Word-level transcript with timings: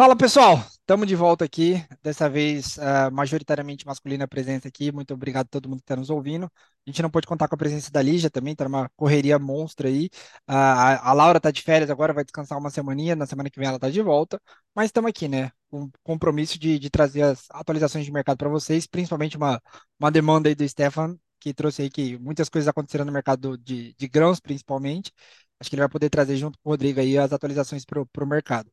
Fala 0.00 0.16
pessoal, 0.16 0.56
estamos 0.56 1.06
de 1.06 1.14
volta 1.14 1.44
aqui. 1.44 1.84
Dessa 2.02 2.26
vez, 2.26 2.78
uh, 2.78 3.12
majoritariamente 3.12 3.84
masculina 3.86 4.26
presença 4.26 4.66
aqui. 4.66 4.90
Muito 4.90 5.12
obrigado 5.12 5.44
a 5.44 5.48
todo 5.50 5.68
mundo 5.68 5.80
que 5.80 5.84
está 5.84 5.94
nos 5.94 6.08
ouvindo. 6.08 6.46
A 6.46 6.90
gente 6.90 7.02
não 7.02 7.10
pode 7.10 7.26
contar 7.26 7.46
com 7.48 7.54
a 7.54 7.58
presença 7.58 7.90
da 7.90 8.00
Lígia 8.00 8.30
também, 8.30 8.52
está 8.54 8.64
numa 8.64 8.88
correria 8.96 9.38
monstra 9.38 9.88
aí. 9.88 10.06
Uh, 10.48 10.52
a, 10.54 11.10
a, 11.10 11.12
Laura 11.12 11.36
está 11.36 11.50
de 11.50 11.60
férias 11.60 11.90
agora, 11.90 12.14
vai 12.14 12.24
descansar 12.24 12.56
uma 12.56 12.70
semaninha. 12.70 13.14
Na 13.14 13.26
semana 13.26 13.50
que 13.50 13.58
vem 13.58 13.68
ela 13.68 13.76
está 13.76 13.90
de 13.90 14.00
volta. 14.00 14.40
Mas 14.74 14.86
estamos 14.86 15.10
aqui, 15.10 15.28
né? 15.28 15.52
Com 15.70 15.82
um 15.82 15.90
compromisso 16.02 16.58
de, 16.58 16.78
de, 16.78 16.88
trazer 16.88 17.20
as 17.20 17.44
atualizações 17.50 18.06
de 18.06 18.10
mercado 18.10 18.38
para 18.38 18.48
vocês, 18.48 18.86
principalmente 18.86 19.36
uma, 19.36 19.60
uma 19.98 20.10
demanda 20.10 20.48
aí 20.48 20.54
do 20.54 20.66
Stefan, 20.66 21.14
que 21.38 21.52
trouxe 21.52 21.82
aí 21.82 21.90
que 21.90 22.16
muitas 22.18 22.48
coisas 22.48 22.68
aconteceram 22.68 23.04
no 23.04 23.12
mercado 23.12 23.58
de, 23.58 23.94
de 23.98 24.08
grãos, 24.08 24.40
principalmente. 24.40 25.12
Acho 25.60 25.68
que 25.68 25.76
ele 25.76 25.82
vai 25.82 25.90
poder 25.90 26.08
trazer 26.08 26.38
junto 26.38 26.58
com 26.62 26.70
o 26.70 26.72
Rodrigo 26.72 27.00
aí 27.00 27.18
as 27.18 27.34
atualizações 27.34 27.84
para 27.84 28.00
o 28.00 28.26
mercado. 28.26 28.70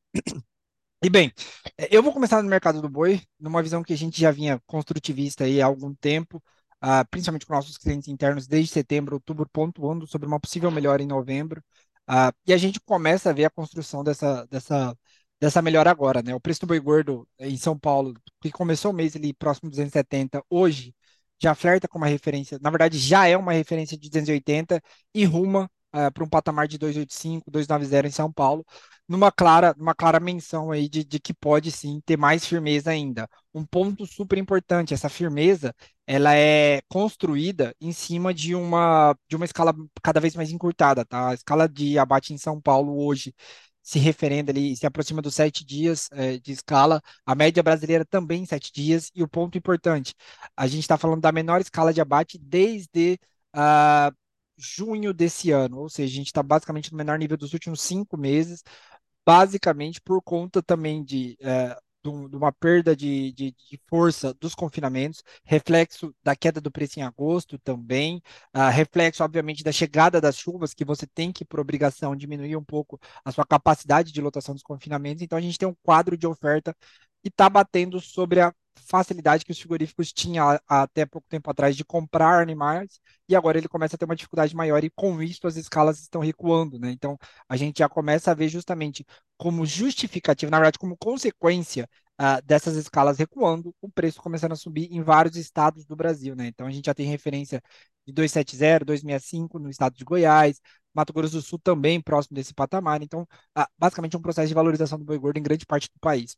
E 1.03 1.09
bem, 1.09 1.31
é, 1.77 1.95
eu 1.95 2.01
vou 2.01 2.11
começar 2.11 2.41
no 2.41 2.49
mercado 2.49 2.81
do 2.81 2.89
boi, 2.89 3.21
numa 3.39 3.61
visão 3.61 3.83
que 3.83 3.93
a 3.93 3.97
gente 3.97 4.19
já 4.19 4.31
vinha 4.31 4.59
construtivista 4.65 5.43
aí 5.43 5.61
há 5.61 5.65
algum 5.65 5.93
tempo, 5.93 6.37
uh, 6.83 7.07
principalmente 7.11 7.45
com 7.45 7.53
nossos 7.53 7.77
clientes 7.77 8.07
internos, 8.07 8.47
desde 8.47 8.71
setembro, 8.73 9.15
outubro, 9.15 9.47
pontuando 9.51 10.07
sobre 10.07 10.27
uma 10.27 10.39
possível 10.39 10.71
melhora 10.71 11.01
em 11.03 11.07
novembro. 11.07 11.63
Uh, 12.09 12.33
e 12.47 12.53
a 12.53 12.57
gente 12.57 12.79
começa 12.81 13.29
a 13.29 13.33
ver 13.33 13.45
a 13.45 13.49
construção 13.49 14.03
dessa, 14.03 14.45
dessa, 14.47 14.97
dessa 15.39 15.61
melhora 15.61 15.91
agora, 15.91 16.23
né? 16.23 16.33
O 16.33 16.39
preço 16.39 16.61
do 16.61 16.67
boi 16.67 16.79
gordo 16.79 17.27
em 17.39 17.57
São 17.57 17.77
Paulo, 17.77 18.13
que 18.41 18.51
começou 18.51 18.91
o 18.91 18.93
mês 18.93 19.15
ali 19.15 19.33
próximo 19.33 19.69
de 19.69 19.75
270, 19.75 20.43
hoje 20.49 20.95
já 21.39 21.53
flerta 21.53 21.87
com 21.87 21.99
uma 21.99 22.07
referência, 22.07 22.57
na 22.59 22.71
verdade 22.71 22.97
já 22.97 23.27
é 23.27 23.37
uma 23.37 23.53
referência 23.53 23.95
de 23.95 24.09
280 24.09 24.81
e 25.13 25.23
ruma 25.25 25.69
uh, 25.93 26.11
para 26.11 26.23
um 26.23 26.29
patamar 26.29 26.67
de 26.67 26.79
285, 26.79 27.51
290 27.51 28.07
em 28.07 28.11
São 28.11 28.31
Paulo 28.33 28.65
numa 29.07 29.31
clara, 29.31 29.73
numa 29.77 29.95
clara 29.95 30.19
menção 30.19 30.71
aí 30.71 30.89
de, 30.89 31.03
de 31.03 31.19
que 31.19 31.33
pode 31.33 31.71
sim 31.71 32.01
ter 32.05 32.17
mais 32.17 32.45
firmeza 32.45 32.91
ainda. 32.91 33.29
Um 33.53 33.65
ponto 33.65 34.05
super 34.05 34.37
importante, 34.37 34.93
essa 34.93 35.09
firmeza, 35.09 35.73
ela 36.05 36.35
é 36.35 36.81
construída 36.89 37.75
em 37.79 37.91
cima 37.91 38.33
de 38.33 38.53
uma, 38.55 39.15
de 39.29 39.35
uma 39.35 39.45
escala 39.45 39.73
cada 40.03 40.19
vez 40.19 40.35
mais 40.35 40.51
encurtada, 40.51 41.05
tá? 41.05 41.29
A 41.29 41.33
escala 41.33 41.67
de 41.67 41.97
abate 41.97 42.33
em 42.33 42.37
São 42.37 42.59
Paulo 42.61 42.97
hoje 43.05 43.33
se 43.81 43.99
referenda 43.99 44.51
ali, 44.51 44.75
se 44.75 44.85
aproxima 44.85 45.21
dos 45.21 45.33
sete 45.35 45.65
dias 45.65 46.09
é, 46.11 46.37
de 46.37 46.51
escala, 46.51 47.01
a 47.25 47.33
média 47.33 47.63
brasileira 47.63 48.03
também 48.05 48.45
sete 48.45 48.71
dias, 48.73 49.09
e 49.15 49.23
o 49.23 49.27
ponto 49.29 49.57
importante, 49.57 50.13
a 50.57 50.67
gente 50.67 50.81
está 50.81 50.97
falando 50.97 51.21
da 51.21 51.31
menor 51.31 51.61
escala 51.61 51.93
de 51.93 52.01
abate 52.01 52.37
desde 52.37 53.17
uh, 53.55 54.13
junho 54.57 55.13
desse 55.13 55.51
ano, 55.51 55.79
ou 55.79 55.89
seja, 55.89 56.11
a 56.13 56.17
gente 56.17 56.27
está 56.27 56.43
basicamente 56.43 56.91
no 56.91 56.97
menor 56.97 57.17
nível 57.17 57.37
dos 57.37 57.53
últimos 57.53 57.81
cinco 57.81 58.17
meses, 58.17 58.61
basicamente 59.27 59.99
por 59.99 60.21
conta 60.21 60.63
também 60.63 61.03
de, 61.03 61.37
é, 61.41 61.77
de 62.01 62.37
uma 62.37 62.49
perda 62.53 62.95
de, 62.95 63.33
de, 63.33 63.51
de, 63.51 63.77
força 63.89 64.33
dos 64.35 64.55
confinamentos, 64.55 65.21
reflexo 65.43 66.15
da 66.23 66.33
queda 66.33 66.61
do 66.61 66.71
preço 66.71 66.97
em 66.97 67.03
agosto 67.03 67.59
também, 67.59 68.21
uh, 68.55 68.69
reflexo, 68.71 69.21
obviamente, 69.25 69.65
da 69.65 69.71
chegada 69.73 70.21
das 70.21 70.37
chuvas, 70.37 70.73
que 70.73 70.85
você 70.85 71.05
tem 71.05 71.33
que, 71.33 71.43
por 71.43 71.59
obrigação, 71.59 72.15
diminuir 72.15 72.55
um 72.55 72.63
pouco 72.63 72.97
a 73.25 73.29
sua 73.33 73.45
capacidade 73.45 74.13
de 74.13 74.21
lotação 74.21 74.55
dos 74.55 74.63
confinamentos. 74.63 75.21
Então, 75.21 75.37
a 75.37 75.41
gente 75.41 75.57
tem 75.57 75.67
um 75.67 75.75
quadro 75.83 76.17
de 76.17 76.25
oferta 76.25 76.73
que 77.21 77.27
está 77.27 77.49
batendo 77.49 77.99
sobre 77.99 78.39
a 78.39 78.53
facilidade 78.77 79.45
que 79.45 79.51
os 79.51 79.59
frigoríficos 79.59 80.13
tinham 80.13 80.59
até 80.67 81.05
pouco 81.05 81.27
tempo 81.29 81.49
atrás 81.49 81.75
de 81.75 81.83
comprar 81.85 82.41
animais, 82.41 82.99
e 83.27 83.35
agora 83.35 83.57
ele 83.57 83.67
começa 83.67 83.95
a 83.95 83.99
ter 83.99 84.05
uma 84.05 84.15
dificuldade 84.15 84.55
maior, 84.55 84.83
e 84.83 84.89
com 84.89 85.21
isso 85.21 85.47
as 85.47 85.55
escalas 85.55 85.99
estão 85.99 86.21
recuando, 86.21 86.79
né? 86.79 86.91
Então 86.91 87.17
a 87.49 87.57
gente 87.57 87.79
já 87.79 87.89
começa 87.89 88.31
a 88.31 88.33
ver 88.33 88.49
justamente 88.49 89.05
como 89.37 89.65
justificativa, 89.65 90.49
na 90.49 90.57
verdade, 90.57 90.79
como 90.79 90.97
consequência 90.97 91.89
uh, 92.19 92.41
dessas 92.45 92.75
escalas 92.75 93.17
recuando, 93.17 93.73
o 93.81 93.89
preço 93.89 94.21
começando 94.21 94.53
a 94.53 94.55
subir 94.55 94.89
em 94.91 95.01
vários 95.01 95.35
estados 95.37 95.85
do 95.85 95.95
Brasil, 95.95 96.35
né? 96.35 96.47
Então 96.47 96.67
a 96.67 96.71
gente 96.71 96.85
já 96.85 96.93
tem 96.93 97.05
referência 97.07 97.61
de 98.05 98.13
270, 98.13 98.85
265 98.85 99.59
no 99.59 99.69
estado 99.69 99.95
de 99.95 100.03
Goiás, 100.05 100.59
Mato 100.93 101.13
Grosso 101.13 101.33
do 101.33 101.41
Sul 101.41 101.59
também 101.59 102.01
próximo 102.01 102.35
desse 102.35 102.53
patamar. 102.53 103.01
Então, 103.03 103.21
uh, 103.57 103.65
basicamente 103.77 104.17
um 104.17 104.21
processo 104.21 104.47
de 104.47 104.53
valorização 104.53 104.97
do 104.97 105.05
boi 105.05 105.17
gordo 105.17 105.37
em 105.37 105.43
grande 105.43 105.65
parte 105.65 105.89
do 105.93 105.99
país. 105.99 106.35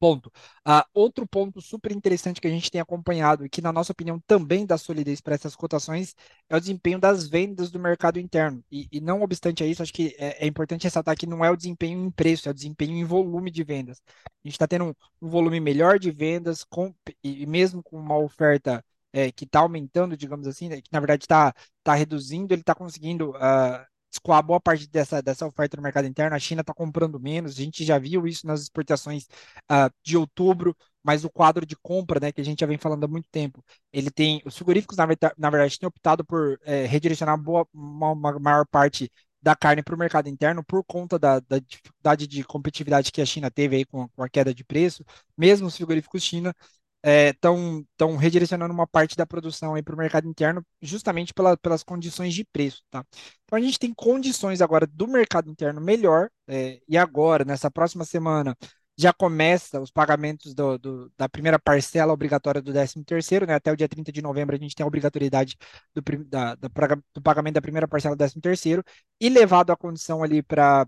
Ponto. 0.00 0.32
Uh, 0.66 0.82
outro 0.94 1.26
ponto 1.26 1.60
super 1.60 1.92
interessante 1.92 2.40
que 2.40 2.46
a 2.48 2.50
gente 2.50 2.70
tem 2.70 2.80
acompanhado 2.80 3.44
e 3.44 3.50
que, 3.50 3.60
na 3.60 3.70
nossa 3.70 3.92
opinião, 3.92 4.18
também 4.26 4.64
dá 4.64 4.78
solidez 4.78 5.20
para 5.20 5.34
essas 5.34 5.54
cotações 5.54 6.14
é 6.48 6.56
o 6.56 6.60
desempenho 6.60 6.98
das 6.98 7.28
vendas 7.28 7.70
do 7.70 7.78
mercado 7.78 8.18
interno. 8.18 8.64
E, 8.72 8.88
e 8.90 8.98
não 8.98 9.20
obstante 9.20 9.62
a 9.62 9.66
isso, 9.66 9.82
acho 9.82 9.92
que 9.92 10.16
é, 10.18 10.42
é, 10.44 10.46
importante 10.46 10.84
ressaltar 10.84 11.14
que 11.18 11.26
não 11.26 11.44
é 11.44 11.50
o 11.50 11.56
desempenho 11.56 12.02
em 12.02 12.10
preço, 12.10 12.48
é 12.48 12.50
o 12.50 12.54
desempenho 12.54 12.96
em 12.96 13.04
volume 13.04 13.50
de 13.50 13.62
vendas. 13.62 14.00
A 14.26 14.48
gente 14.48 14.54
está 14.54 14.66
tendo 14.66 14.86
um, 14.86 14.94
um, 15.20 15.28
volume 15.28 15.60
melhor 15.60 15.98
de 15.98 16.10
vendas 16.10 16.64
com, 16.64 16.94
e, 17.22 17.44
mesmo 17.46 17.82
com 17.82 17.98
uma 17.98 18.16
oferta 18.16 18.82
é, 19.12 19.30
que 19.30 19.44
está 19.44 19.60
aumentando, 19.60 20.16
digamos 20.16 20.46
assim, 20.46 20.70
né, 20.70 20.80
que 20.80 20.88
na 20.90 21.00
verdade 21.00 21.24
está 21.24 21.52
tá 21.82 21.94
reduzindo, 21.94 22.54
ele 22.54 22.62
está 22.62 22.74
conseguindo 22.74 23.32
uh, 23.32 23.84
escoar 24.12 24.42
boa 24.42 24.60
parte 24.60 24.88
dessa, 24.88 25.22
dessa 25.22 25.46
oferta 25.46 25.76
no 25.76 25.82
mercado 25.82 26.06
interno. 26.06 26.34
A 26.36 26.38
China 26.38 26.62
está 26.62 26.74
comprando 26.74 27.20
menos, 27.20 27.52
a 27.52 27.62
gente 27.62 27.84
já 27.84 27.98
viu 27.98 28.26
isso 28.26 28.46
nas 28.46 28.62
exportações 28.62 29.24
uh, 29.70 29.92
de 30.02 30.16
outubro, 30.16 30.76
mas 31.02 31.24
o 31.24 31.30
quadro 31.30 31.64
de 31.64 31.76
compra, 31.76 32.20
né, 32.20 32.32
que 32.32 32.40
a 32.40 32.44
gente 32.44 32.60
já 32.60 32.66
vem 32.66 32.78
falando 32.78 33.04
há 33.04 33.08
muito 33.08 33.28
tempo, 33.30 33.64
ele 33.92 34.10
tem, 34.10 34.42
os 34.44 34.56
frigoríficos, 34.56 34.96
na, 34.96 35.06
na 35.38 35.50
verdade, 35.50 35.78
têm 35.78 35.86
optado 35.86 36.24
por 36.24 36.58
é, 36.64 36.84
redirecionar 36.86 37.38
boa, 37.38 37.66
uma, 37.72 38.12
uma 38.12 38.38
maior 38.38 38.66
parte 38.66 39.10
da 39.42 39.56
carne 39.56 39.82
para 39.82 39.94
o 39.94 39.98
mercado 39.98 40.28
interno 40.28 40.62
por 40.62 40.84
conta 40.84 41.18
da, 41.18 41.40
da, 41.40 41.58
dificuldade 41.58 42.26
de 42.26 42.44
competitividade 42.44 43.10
que 43.10 43.22
a 43.22 43.26
China 43.26 43.50
teve 43.50 43.76
aí 43.76 43.84
com, 43.86 44.06
com 44.08 44.22
a 44.22 44.28
queda 44.28 44.52
de 44.52 44.62
preço. 44.62 45.04
Mesmo 45.36 45.66
os 45.66 45.76
frigoríficos 45.76 46.22
China 46.22 46.54
estão 47.02 47.84
é, 47.98 48.16
redirecionando 48.18 48.72
uma 48.72 48.86
parte 48.86 49.16
da 49.16 49.26
produção 49.26 49.80
para 49.82 49.94
o 49.94 49.98
mercado 49.98 50.28
interno 50.28 50.64
justamente 50.82 51.32
pela, 51.32 51.56
pelas 51.56 51.82
condições 51.82 52.34
de 52.34 52.44
preço, 52.44 52.82
tá? 52.90 53.04
Então 53.44 53.58
a 53.58 53.62
gente 53.62 53.78
tem 53.78 53.92
condições 53.94 54.60
agora 54.60 54.86
do 54.86 55.08
mercado 55.08 55.50
interno 55.50 55.80
melhor 55.80 56.30
é, 56.46 56.80
e 56.88 56.98
agora 56.98 57.44
nessa 57.44 57.70
próxima 57.70 58.04
semana 58.04 58.56
já 59.00 59.12
começa 59.14 59.80
os 59.80 59.90
pagamentos 59.90 60.54
do, 60.54 60.76
do, 60.78 61.12
da 61.16 61.26
primeira 61.26 61.58
parcela 61.58 62.12
obrigatória 62.12 62.60
do 62.60 62.70
13 62.70 63.02
terceiro, 63.04 63.46
né? 63.46 63.54
Até 63.54 63.72
o 63.72 63.76
dia 63.76 63.88
30 63.88 64.12
de 64.12 64.20
novembro 64.20 64.54
a 64.54 64.58
gente 64.58 64.74
tem 64.74 64.84
a 64.84 64.86
obrigatoriedade 64.86 65.56
do, 65.94 66.02
da, 66.26 66.54
da, 66.54 66.68
do 67.14 67.22
pagamento 67.22 67.54
da 67.54 67.62
primeira 67.62 67.88
parcela 67.88 68.14
do 68.14 68.18
13 68.18 68.40
terceiro 68.40 68.84
e 69.18 69.30
levado 69.30 69.70
a 69.70 69.76
condição 69.76 70.22
ali 70.22 70.42
para 70.42 70.86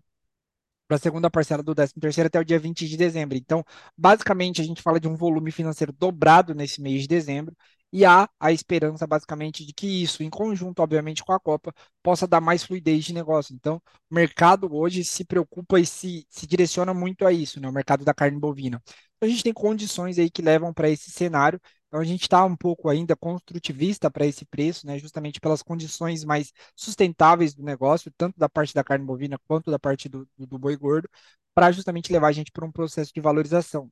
para 0.93 0.97
a 0.97 1.01
segunda 1.01 1.31
parcela 1.31 1.63
do 1.63 1.75
13 1.75 1.95
terceiro 1.99 2.27
até 2.27 2.39
o 2.39 2.45
dia 2.45 2.59
20 2.59 2.87
de 2.87 2.97
dezembro. 2.99 3.37
Então, 3.37 3.65
basicamente, 3.97 4.61
a 4.61 4.65
gente 4.65 4.83
fala 4.83 5.01
de 5.01 5.09
um 5.09 5.17
volume 5.17 5.51
financeiro 5.51 5.91
dobrado 5.91 6.55
nesse 6.55 6.83
mês 6.83 7.03
de 7.03 7.09
dezembro 7.09 7.57
e 7.91 8.05
há 8.05 8.29
a 8.39 8.53
esperança, 8.53 9.07
basicamente, 9.07 9.65
de 9.65 9.73
que 9.73 9.87
isso, 10.03 10.23
em 10.23 10.29
conjunto, 10.29 10.81
obviamente, 10.83 11.25
com 11.25 11.33
a 11.33 11.41
Copa, 11.41 11.73
possa 12.03 12.27
dar 12.27 12.41
mais 12.43 12.63
fluidez 12.65 13.05
de 13.07 13.15
negócio. 13.15 13.55
Então, 13.55 13.77
o 14.11 14.15
mercado 14.15 14.69
hoje 14.75 15.03
se 15.03 15.25
preocupa 15.25 15.81
e 15.81 15.87
se, 15.87 16.27
se 16.29 16.47
direciona 16.47 16.93
muito 16.93 17.27
a 17.27 17.33
isso, 17.33 17.59
né? 17.59 17.69
O 17.69 17.73
mercado 17.73 18.05
da 18.05 18.13
carne 18.13 18.39
bovina. 18.39 18.83
Então, 19.17 19.27
a 19.27 19.31
gente 19.31 19.43
tem 19.45 19.53
condições 19.53 20.19
aí 20.19 20.31
que 20.31 20.43
levam 20.43 20.75
para 20.75 20.91
esse 20.91 21.11
cenário 21.11 21.59
a 22.01 22.05
gente 22.05 22.23
está 22.23 22.45
um 22.45 22.57
pouco 22.57 22.89
ainda 22.89 23.15
construtivista 23.17 24.11
para 24.11 24.27
esse 24.27 24.45
preço, 24.45 24.87
né, 24.87 24.99
justamente 24.99 25.41
pelas 25.41 25.63
condições 25.63 26.25
mais 26.25 26.53
sustentáveis 26.75 27.55
do 27.55 27.63
negócio, 27.63 28.13
tanto 28.17 28.39
da 28.39 28.49
parte 28.49 28.75
da 28.75 28.83
carne 28.85 29.05
bovina 29.05 29.39
quanto 29.47 29.71
da 29.71 29.79
parte 29.79 30.09
do, 30.09 30.27
do, 30.37 30.47
do 30.47 30.59
boi 30.59 30.77
gordo, 30.77 31.09
para 31.55 31.71
justamente 31.73 32.13
levar 32.13 32.29
a 32.29 32.33
gente 32.33 32.51
para 32.53 32.65
um 32.65 32.73
processo 32.73 33.13
de 33.15 33.21
valorização. 33.21 33.91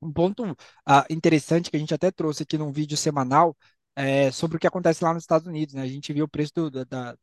Um 0.00 0.12
ponto 0.12 0.44
uh, 0.44 0.56
interessante 1.10 1.70
que 1.70 1.76
a 1.76 1.80
gente 1.80 1.94
até 1.94 2.10
trouxe 2.10 2.42
aqui 2.42 2.58
num 2.58 2.72
vídeo 2.72 2.96
semanal 2.96 3.56
é 3.94 4.30
sobre 4.32 4.56
o 4.56 4.60
que 4.60 4.66
acontece 4.66 5.04
lá 5.04 5.12
nos 5.12 5.22
Estados 5.22 5.46
Unidos. 5.46 5.74
Né? 5.74 5.82
A 5.82 5.86
gente 5.86 6.12
viu 6.12 6.24
o 6.24 6.28
preço 6.28 6.52
do, 6.54 6.70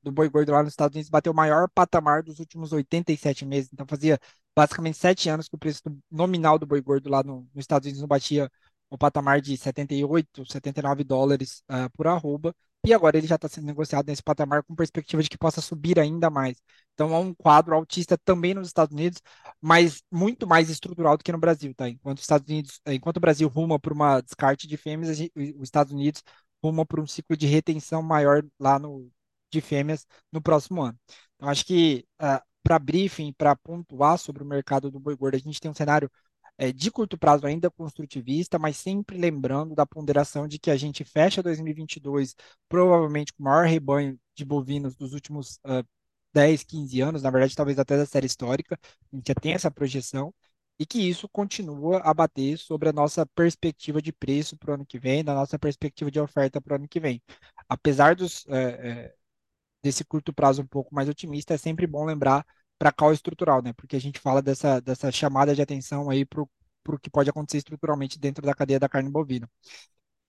do 0.02 0.12
boi 0.12 0.30
gordo 0.30 0.52
lá 0.52 0.64
nos 0.64 0.74
Estados 0.74 0.96
Unidos 0.96 1.10
bater 1.10 1.30
o 1.30 1.34
maior 1.34 1.68
patamar 1.70 2.24
dos 2.24 2.40
últimos 2.40 2.72
87 2.72 3.46
meses. 3.46 3.70
Então 3.74 3.86
fazia 3.88 4.20
basicamente 4.56 4.98
sete 4.98 5.30
anos 5.30 5.48
que 5.48 5.56
o 5.56 5.60
preço 5.60 5.82
nominal 6.12 6.60
do 6.60 6.66
boi 6.66 6.82
gordo 6.82 7.10
lá 7.10 7.24
no, 7.24 7.42
nos 7.54 7.64
Estados 7.64 7.86
Unidos 7.86 8.02
não 8.02 8.08
batia 8.08 8.50
o 8.90 8.98
patamar 8.98 9.42
de 9.42 9.56
78, 9.58 10.46
79 10.46 11.04
dólares 11.04 11.64
uh, 11.70 11.90
por 11.94 12.08
arroba, 12.08 12.56
e 12.86 12.94
agora 12.94 13.18
ele 13.18 13.28
já 13.28 13.36
está 13.36 13.48
sendo 13.48 13.66
negociado 13.66 14.08
nesse 14.08 14.24
patamar 14.24 14.64
com 14.64 14.74
perspectiva 14.74 15.22
de 15.22 15.30
que 15.30 15.38
possa 15.38 15.62
subir 15.62 16.00
ainda 16.00 16.30
mais. 16.30 16.58
Então 16.94 17.14
é 17.14 17.20
um 17.20 17.34
quadro 17.34 17.76
altista 17.76 18.18
também 18.18 18.54
nos 18.54 18.68
Estados 18.68 18.94
Unidos, 18.94 19.22
mas 19.62 20.02
muito 20.12 20.48
mais 20.48 20.70
estrutural 20.70 21.18
do 21.18 21.24
que 21.24 21.32
no 21.32 21.38
Brasil, 21.38 21.74
tá? 21.76 21.90
Enquanto, 21.90 22.20
Estados 22.20 22.48
Unidos, 22.48 22.80
eh, 22.86 22.94
enquanto 22.94 23.18
o 23.18 23.20
Brasil 23.20 23.48
ruma 23.50 23.78
para 23.80 23.94
uma 23.94 24.22
descarte 24.22 24.66
de 24.68 24.78
fêmeas, 24.78 25.20
os 25.36 25.64
Estados 25.64 25.92
Unidos 25.94 26.24
ruma 26.64 26.86
para 26.86 27.02
um 27.02 27.08
ciclo 27.08 27.36
de 27.38 27.48
retenção 27.48 28.02
maior 28.02 28.46
lá 28.60 28.80
no, 28.80 29.12
de 29.52 29.62
fêmeas 29.62 30.06
no 30.32 30.42
próximo 30.42 30.82
ano. 30.82 30.98
Então 31.36 31.50
acho 31.50 31.66
que 31.66 32.06
uh, 32.22 32.26
ah, 32.26 32.44
para 32.64 32.80
briefing, 32.80 33.34
para 33.34 33.56
pontuar 33.56 34.18
sobre 34.18 34.44
o 34.44 34.46
mercado 34.46 34.92
do 34.92 35.00
boi 35.00 35.16
gordo, 35.16 35.36
a 35.36 35.40
gente 35.40 35.60
tem 35.60 35.72
um 35.72 35.74
cenário 35.74 36.10
é, 36.60 36.74
de 36.74 36.92
curto 36.92 37.18
prazo 37.18 37.48
ainda 37.48 37.72
construtivista, 37.72 38.60
mas 38.60 38.78
sempre 38.78 39.18
lembrando 39.18 39.74
da 39.74 39.86
ponderação 39.86 40.48
de 40.48 40.60
que 40.60 40.70
a 40.70 40.76
gente 40.78 41.06
fecha 41.06 41.42
2022 41.42 42.36
provavelmente 42.68 43.34
com 43.34 43.44
o 43.44 43.46
maior 43.46 43.66
rebanho 43.66 44.20
de 44.36 44.44
bovinos 44.46 44.96
dos 44.96 45.14
últimos 45.14 45.58
uh, 45.66 45.88
10, 46.34 46.64
15 46.64 47.02
anos, 47.02 47.24
na 47.24 47.32
verdade, 47.32 47.56
talvez 47.56 47.80
até 47.80 47.98
da 47.98 48.06
série 48.06 48.28
histórica, 48.28 48.78
a 49.12 49.16
gente 49.16 49.28
já 49.28 49.36
tem 49.36 49.54
essa 49.54 49.72
projeção. 49.72 50.34
e 50.80 50.86
que 50.86 51.00
isso 51.00 51.28
continua 51.30 52.00
a 52.02 52.14
bater 52.14 52.58
sobre 52.58 52.90
a 52.90 52.94
nossa 52.94 53.26
perspectiva 53.28 54.02
de 54.02 54.14
preço 54.14 54.58
para 54.58 54.72
o 54.72 54.74
ano 54.76 54.86
que 54.86 55.00
vem, 55.00 55.24
da 55.24 55.34
nossa 55.36 55.60
perspectiva 55.60 56.10
de 56.12 56.20
oferta 56.20 56.62
para 56.62 56.74
o 56.74 56.76
ano 56.78 56.88
que 56.88 57.00
vem. 57.00 57.22
Apesar 57.70 58.16
dos, 58.16 58.46
é, 58.48 59.08
é, 59.08 59.16
desse 59.84 60.04
curto 60.06 60.34
prazo 60.34 60.62
um 60.62 60.68
pouco 60.68 60.94
mais 60.96 61.10
otimista, 61.10 61.54
é 61.54 61.58
sempre 61.58 61.88
bom 61.88 62.06
lembrar 62.06 62.46
para 62.80 62.94
call 62.94 63.14
estrutural, 63.14 63.64
né? 63.64 63.74
Porque 63.74 63.98
a 63.98 64.02
gente 64.02 64.20
fala 64.22 64.42
dessa, 64.44 64.82
dessa 64.82 65.12
chamada 65.12 65.56
de 65.56 65.62
atenção 65.64 66.10
aí 66.12 66.26
para 66.26 66.42
o 66.44 66.50
que 67.02 67.12
pode 67.12 67.30
acontecer 67.32 67.60
estruturalmente 67.60 68.20
dentro 68.20 68.46
da 68.46 68.56
cadeia 68.56 68.80
da 68.80 68.90
carne 68.90 69.12
bovina. 69.12 69.50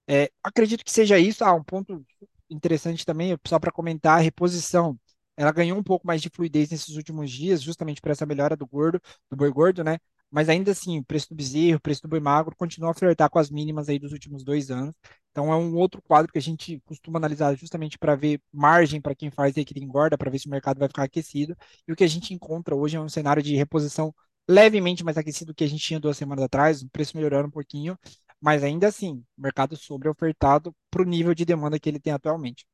É, 0.08 0.30
acredito 0.42 0.84
que 0.84 0.90
seja 0.90 1.18
isso. 1.18 1.44
Ah, 1.44 1.54
um 1.54 1.62
ponto 1.64 2.04
interessante 2.50 3.04
também, 3.06 3.36
só 3.46 3.58
para 3.58 3.72
comentar, 3.72 4.18
a 4.18 4.22
reposição. 4.22 4.98
Ela 5.36 5.52
ganhou 5.52 5.78
um 5.78 5.82
pouco 5.82 6.06
mais 6.06 6.20
de 6.20 6.28
fluidez 6.30 6.70
nesses 6.70 6.96
últimos 6.96 7.30
dias, 7.30 7.62
justamente 7.62 8.00
por 8.00 8.10
essa 8.10 8.26
melhora 8.26 8.56
do 8.56 8.66
gordo, 8.66 9.00
do 9.30 9.36
boi 9.36 9.50
gordo, 9.50 9.84
né? 9.84 9.98
Mas 10.30 10.48
ainda 10.48 10.70
assim, 10.72 10.98
o 10.98 11.04
preço 11.04 11.28
do 11.30 11.34
bezerro, 11.34 11.78
o 11.78 11.80
preço 11.80 12.02
do 12.02 12.08
boi 12.08 12.20
magro 12.20 12.54
continua 12.56 12.90
a 12.92 12.94
flertar 12.94 13.28
com 13.30 13.38
as 13.38 13.50
mínimas 13.50 13.88
aí 13.88 13.98
dos 13.98 14.12
últimos 14.12 14.44
dois 14.44 14.70
anos. 14.70 14.94
Então 15.30 15.52
é 15.52 15.56
um 15.56 15.74
outro 15.76 16.00
quadro 16.02 16.32
que 16.32 16.38
a 16.38 16.42
gente 16.42 16.80
costuma 16.84 17.18
analisar 17.18 17.54
justamente 17.56 17.98
para 17.98 18.14
ver 18.14 18.40
margem 18.52 19.00
para 19.00 19.14
quem 19.14 19.30
faz 19.30 19.56
e 19.56 19.64
que 19.64 19.78
engorda, 19.78 20.16
para 20.18 20.30
ver 20.30 20.38
se 20.38 20.46
o 20.46 20.50
mercado 20.50 20.78
vai 20.78 20.88
ficar 20.88 21.04
aquecido. 21.04 21.56
E 21.86 21.92
o 21.92 21.96
que 21.96 22.04
a 22.04 22.08
gente 22.08 22.32
encontra 22.34 22.74
hoje 22.76 22.96
é 22.96 23.00
um 23.00 23.08
cenário 23.08 23.42
de 23.42 23.56
reposição 23.56 24.14
levemente 24.48 25.04
mais 25.04 25.16
aquecido 25.16 25.52
do 25.52 25.54
que 25.54 25.64
a 25.64 25.68
gente 25.68 25.84
tinha 25.84 26.00
duas 26.00 26.16
semanas 26.16 26.44
atrás, 26.44 26.82
o 26.82 26.88
preço 26.90 27.16
melhorando 27.16 27.48
um 27.48 27.50
pouquinho, 27.50 27.96
mas 28.40 28.62
ainda 28.64 28.88
assim, 28.88 29.24
mercado 29.36 29.76
sobre 29.76 30.08
ofertado 30.08 30.74
para 30.90 31.02
o 31.02 31.04
nível 31.04 31.34
de 31.34 31.44
demanda 31.44 31.78
que 31.78 31.88
ele 31.88 32.00
tem 32.00 32.12
atualmente. 32.12 32.66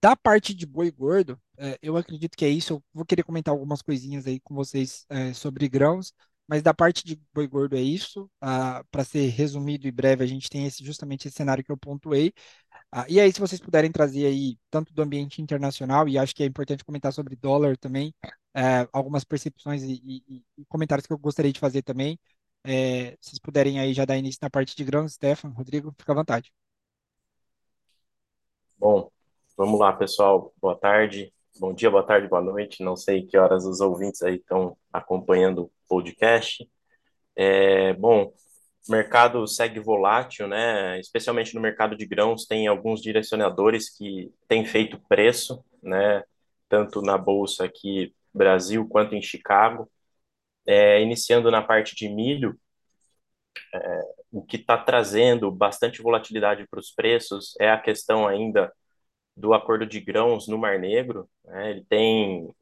Da 0.00 0.14
parte 0.16 0.54
de 0.54 0.64
boi 0.64 0.90
gordo, 0.92 1.40
é, 1.56 1.76
eu 1.82 1.96
acredito 1.96 2.36
que 2.36 2.44
é 2.44 2.48
isso. 2.48 2.74
Eu 2.74 2.82
vou 2.94 3.04
querer 3.04 3.24
comentar 3.24 3.52
algumas 3.52 3.82
coisinhas 3.82 4.26
aí 4.26 4.38
com 4.40 4.54
vocês 4.54 5.04
é, 5.08 5.32
sobre 5.32 5.68
grãos, 5.68 6.12
mas 6.48 6.62
da 6.62 6.72
parte 6.74 7.04
de 7.04 7.20
boi 7.32 7.46
gordo 7.46 7.76
é 7.76 7.80
isso. 7.80 8.30
Ah, 8.40 8.82
para 8.90 9.04
ser 9.04 9.28
resumido 9.28 9.86
e 9.86 9.92
breve, 9.92 10.24
a 10.24 10.26
gente 10.26 10.48
tem 10.48 10.66
esse, 10.66 10.84
justamente 10.84 11.28
esse 11.28 11.36
cenário 11.36 11.62
que 11.62 11.70
eu 11.70 11.76
pontuei. 11.76 12.32
Ah, 12.90 13.06
e 13.08 13.20
aí, 13.20 13.32
se 13.32 13.40
vocês 13.40 13.60
puderem 13.60 13.92
trazer 13.92 14.26
aí, 14.26 14.58
tanto 14.70 14.94
do 14.94 15.02
ambiente 15.02 15.42
internacional, 15.42 16.08
e 16.08 16.18
acho 16.18 16.34
que 16.34 16.42
é 16.42 16.46
importante 16.46 16.84
comentar 16.84 17.12
sobre 17.12 17.36
dólar 17.36 17.76
também, 17.76 18.14
é, 18.54 18.88
algumas 18.92 19.24
percepções 19.24 19.82
e, 19.82 20.00
e, 20.04 20.44
e, 20.58 20.64
comentários 20.66 21.06
que 21.06 21.12
eu 21.12 21.18
gostaria 21.18 21.52
de 21.52 21.60
fazer 21.60 21.82
também. 21.82 22.18
É, 22.64 23.12
se 23.20 23.30
vocês 23.30 23.38
puderem 23.38 23.78
aí 23.78 23.92
já 23.94 24.04
dar 24.04 24.16
início 24.16 24.40
na 24.42 24.50
parte 24.50 24.74
de 24.76 24.84
grãos, 24.84 25.12
Stefan, 25.14 25.50
Rodrigo, 25.50 25.94
fica 25.98 26.12
à 26.12 26.14
vontade. 26.14 26.52
Bom, 28.78 29.10
vamos 29.56 29.78
lá, 29.78 29.92
pessoal. 29.92 30.52
Boa 30.60 30.76
tarde, 30.76 31.32
bom 31.58 31.74
dia, 31.74 31.90
boa 31.90 32.02
tarde, 32.04 32.28
boa 32.28 32.42
noite. 32.42 32.82
Não 32.82 32.96
sei 32.96 33.26
que 33.26 33.36
horas 33.36 33.64
os 33.64 33.80
ouvintes 33.80 34.22
aí 34.22 34.36
estão 34.36 34.76
acompanhando 34.92 35.64
o 35.64 35.72
podcast. 35.88 36.68
É, 37.36 37.92
bom, 37.94 38.32
o 38.88 38.92
mercado 38.92 39.46
segue 39.46 39.80
volátil, 39.80 40.46
né? 40.48 40.98
Especialmente 41.00 41.54
no 41.54 41.60
mercado 41.60 41.96
de 41.96 42.06
grãos, 42.06 42.46
tem 42.46 42.66
alguns 42.66 43.00
direcionadores 43.02 43.90
que 43.90 44.32
têm 44.46 44.64
feito 44.64 45.00
preço, 45.08 45.64
né? 45.82 46.22
Tanto 46.68 47.02
na 47.02 47.18
bolsa 47.18 47.64
aqui 47.64 48.14
Brasil 48.32 48.86
quanto 48.88 49.14
em 49.14 49.22
Chicago. 49.22 49.90
É, 50.66 51.00
iniciando 51.02 51.50
na 51.50 51.62
parte 51.62 51.94
de 51.96 52.08
milho, 52.08 52.58
é, 53.74 54.02
o 54.30 54.42
que 54.42 54.56
está 54.56 54.76
trazendo 54.76 55.50
bastante 55.50 56.02
volatilidade 56.02 56.66
para 56.68 56.80
os 56.80 56.90
preços 56.90 57.54
é 57.60 57.70
a 57.70 57.78
questão 57.78 58.26
ainda 58.28 58.72
do 59.38 59.54
acordo 59.54 59.86
de 59.86 60.00
grãos 60.00 60.48
no 60.48 60.58
Mar 60.58 60.78
Negro. 60.78 61.28
Né? 61.44 61.70
Ele 61.70 61.84
tem 61.84 62.54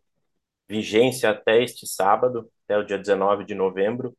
vigência 0.69 1.31
até 1.31 1.63
este 1.63 1.87
sábado, 1.87 2.51
até 2.65 2.79
o 2.79 2.85
dia 2.85 2.99
19 2.99 3.45
de 3.45 3.55
novembro. 3.55 4.17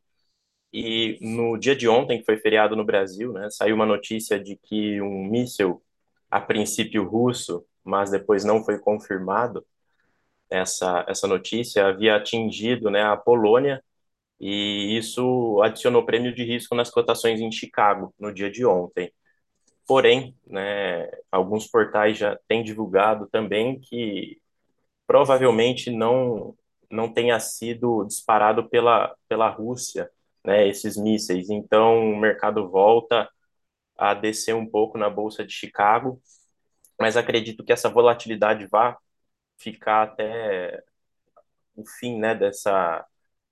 E 0.74 1.18
no 1.22 1.58
dia 1.58 1.76
de 1.76 1.88
ontem, 1.88 2.20
que 2.20 2.26
foi 2.26 2.38
feriado 2.38 2.76
no 2.76 2.86
Brasil, 2.86 3.34
né, 3.34 3.50
saiu 3.50 3.76
uma 3.76 3.86
notícia 3.86 4.40
de 4.40 4.58
que 4.58 5.02
um 5.02 5.26
míssil, 5.26 5.82
a 6.30 6.42
princípio 6.42 7.08
russo, 7.08 7.66
mas 7.84 8.12
depois 8.12 8.44
não 8.44 8.64
foi 8.64 8.80
confirmado, 8.80 9.66
essa, 10.50 11.06
essa 11.08 11.28
notícia 11.28 11.88
havia 11.88 12.16
atingido 12.16 12.90
né, 12.90 13.04
a 13.04 13.18
Polônia 13.18 13.84
e 14.40 14.98
isso 14.98 15.62
adicionou 15.64 16.06
prêmio 16.06 16.34
de 16.34 16.44
risco 16.44 16.76
nas 16.76 16.90
cotações 16.92 17.40
em 17.42 17.52
Chicago 17.52 18.14
no 18.20 18.34
dia 18.34 18.52
de 18.52 18.66
ontem. 18.66 19.12
Porém, 19.88 20.36
né, 20.46 21.10
alguns 21.32 21.68
portais 21.68 22.18
já 22.18 22.38
têm 22.48 22.64
divulgado 22.64 23.28
também 23.30 23.80
que 23.80 24.40
provavelmente 25.08 25.92
não 25.92 26.56
não 26.92 27.14
tenha 27.14 27.40
sido 27.40 28.06
disparado 28.06 28.70
pela 28.70 29.16
pela 29.30 29.50
Rússia, 29.50 30.10
né, 30.46 30.68
esses 30.68 30.98
mísseis. 30.98 31.50
Então, 31.50 32.14
o 32.14 32.18
mercado 32.18 32.70
volta 32.70 33.30
a 33.98 34.14
descer 34.14 34.56
um 34.56 34.68
pouco 34.70 34.98
na 34.98 35.10
bolsa 35.10 35.46
de 35.46 35.54
Chicago, 35.54 36.22
mas 37.00 37.18
acredito 37.18 37.64
que 37.66 37.74
essa 37.74 37.90
volatilidade 37.90 38.68
vá 38.68 38.98
ficar 39.58 40.04
até 40.04 40.84
o 41.76 41.86
fim, 41.86 42.18
né, 42.20 42.36
dessa 42.36 43.06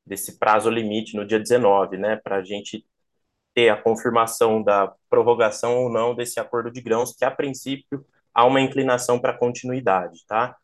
desse 0.05 0.39
prazo 0.39 0.69
limite 0.69 1.15
no 1.17 1.25
dia 1.27 1.39
19, 1.39 1.97
né, 1.97 2.15
para 2.17 2.37
a 2.37 2.43
gente 2.43 2.85
ter 3.55 3.69
a 3.69 3.81
confirmação 3.81 4.61
da 4.61 4.93
prorrogação 5.09 5.77
ou 5.83 5.89
não 5.89 6.13
desse 6.13 6.39
acordo 6.39 6.69
de 6.69 6.81
grãos, 6.81 7.15
que 7.15 7.25
a 7.25 7.31
princípio 7.31 8.05
há 8.33 8.45
uma 8.45 8.61
inclinação 8.61 9.19
para 9.19 9.37
continuidade, 9.37 10.25
tá? 10.27 10.57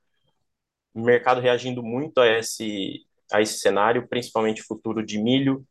O 0.94 1.02
mercado 1.02 1.42
reagindo 1.42 1.82
muito 1.82 2.20
a 2.20 2.28
esse 2.28 3.06
a 3.32 3.42
esse 3.42 3.60
cenário, 3.60 4.08
principalmente 4.10 4.62
futuro 4.62 5.06
de 5.06 5.18
milho 5.18 5.66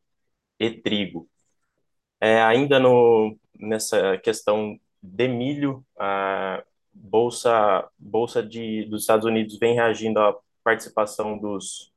e 0.58 0.70
trigo. 0.70 1.28
É, 2.20 2.42
ainda 2.42 2.78
no 2.80 3.38
nessa 3.58 4.18
questão 4.18 4.78
de 5.02 5.28
milho, 5.28 5.84
a 5.98 6.64
bolsa 6.92 7.88
bolsa 7.98 8.42
de 8.42 8.84
dos 8.86 9.02
Estados 9.02 9.26
Unidos 9.26 9.58
vem 9.58 9.74
reagindo 9.74 10.20
à 10.20 10.34
participação 10.64 11.38
dos 11.38 11.92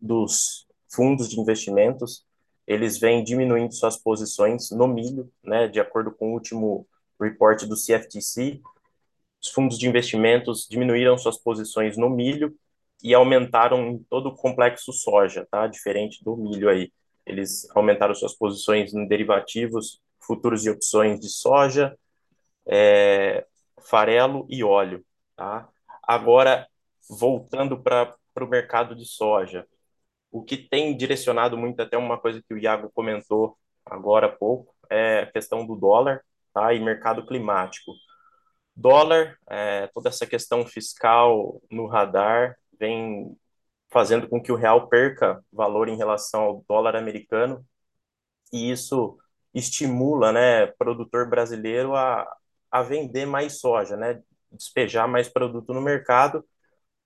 dos 0.00 0.66
fundos 0.88 1.28
de 1.28 1.40
investimentos, 1.40 2.24
eles 2.70 2.98
vêm 3.00 3.24
diminuindo 3.24 3.74
suas 3.74 3.96
posições 3.96 4.70
no 4.70 4.86
milho, 4.86 5.28
né, 5.42 5.66
de 5.66 5.80
acordo 5.80 6.12
com 6.12 6.30
o 6.30 6.34
último 6.34 6.86
report 7.20 7.64
do 7.64 7.74
CFTC, 7.74 8.60
os 9.42 9.48
fundos 9.48 9.76
de 9.76 9.88
investimentos 9.88 10.68
diminuíram 10.70 11.18
suas 11.18 11.36
posições 11.36 11.96
no 11.96 12.08
milho 12.08 12.54
e 13.02 13.12
aumentaram 13.12 13.88
em 13.88 13.98
todo 14.04 14.28
o 14.28 14.36
complexo 14.36 14.92
soja, 14.92 15.48
tá? 15.50 15.66
Diferente 15.66 16.22
do 16.22 16.36
milho 16.36 16.68
aí. 16.68 16.92
Eles 17.26 17.68
aumentaram 17.74 18.14
suas 18.14 18.34
posições 18.34 18.94
em 18.94 19.04
derivativos, 19.04 20.00
futuros 20.20 20.64
e 20.64 20.70
opções 20.70 21.18
de 21.18 21.28
soja, 21.28 21.98
é, 22.66 23.46
farelo 23.80 24.46
e 24.48 24.62
óleo, 24.62 25.04
tá? 25.34 25.68
Agora, 26.02 26.68
voltando 27.08 27.82
para 27.82 28.14
o 28.40 28.46
mercado 28.46 28.94
de 28.94 29.06
soja, 29.06 29.66
o 30.30 30.42
que 30.42 30.56
tem 30.56 30.96
direcionado 30.96 31.56
muito, 31.56 31.80
até 31.80 31.96
uma 31.98 32.18
coisa 32.18 32.42
que 32.42 32.54
o 32.54 32.58
Iago 32.58 32.90
comentou 32.94 33.58
agora 33.84 34.26
há 34.26 34.30
pouco, 34.30 34.74
é 34.88 35.20
a 35.20 35.32
questão 35.32 35.66
do 35.66 35.76
dólar 35.76 36.24
tá? 36.54 36.72
e 36.74 36.80
mercado 36.80 37.26
climático. 37.26 37.92
Dólar, 38.74 39.38
é, 39.48 39.88
toda 39.88 40.08
essa 40.08 40.26
questão 40.26 40.66
fiscal 40.66 41.60
no 41.70 41.86
radar 41.86 42.56
vem 42.78 43.36
fazendo 43.90 44.28
com 44.28 44.40
que 44.40 44.52
o 44.52 44.56
real 44.56 44.88
perca 44.88 45.44
valor 45.52 45.88
em 45.88 45.96
relação 45.96 46.42
ao 46.42 46.64
dólar 46.68 46.96
americano 46.96 47.64
e 48.52 48.70
isso 48.70 49.18
estimula, 49.54 50.32
né, 50.32 50.66
produtor 50.66 51.28
brasileiro 51.28 51.94
a, 51.94 52.26
a 52.70 52.82
vender 52.82 53.26
mais 53.26 53.60
soja, 53.60 53.96
né, 53.96 54.22
despejar 54.52 55.08
mais 55.08 55.28
produto 55.28 55.74
no 55.74 55.80
mercado 55.80 56.44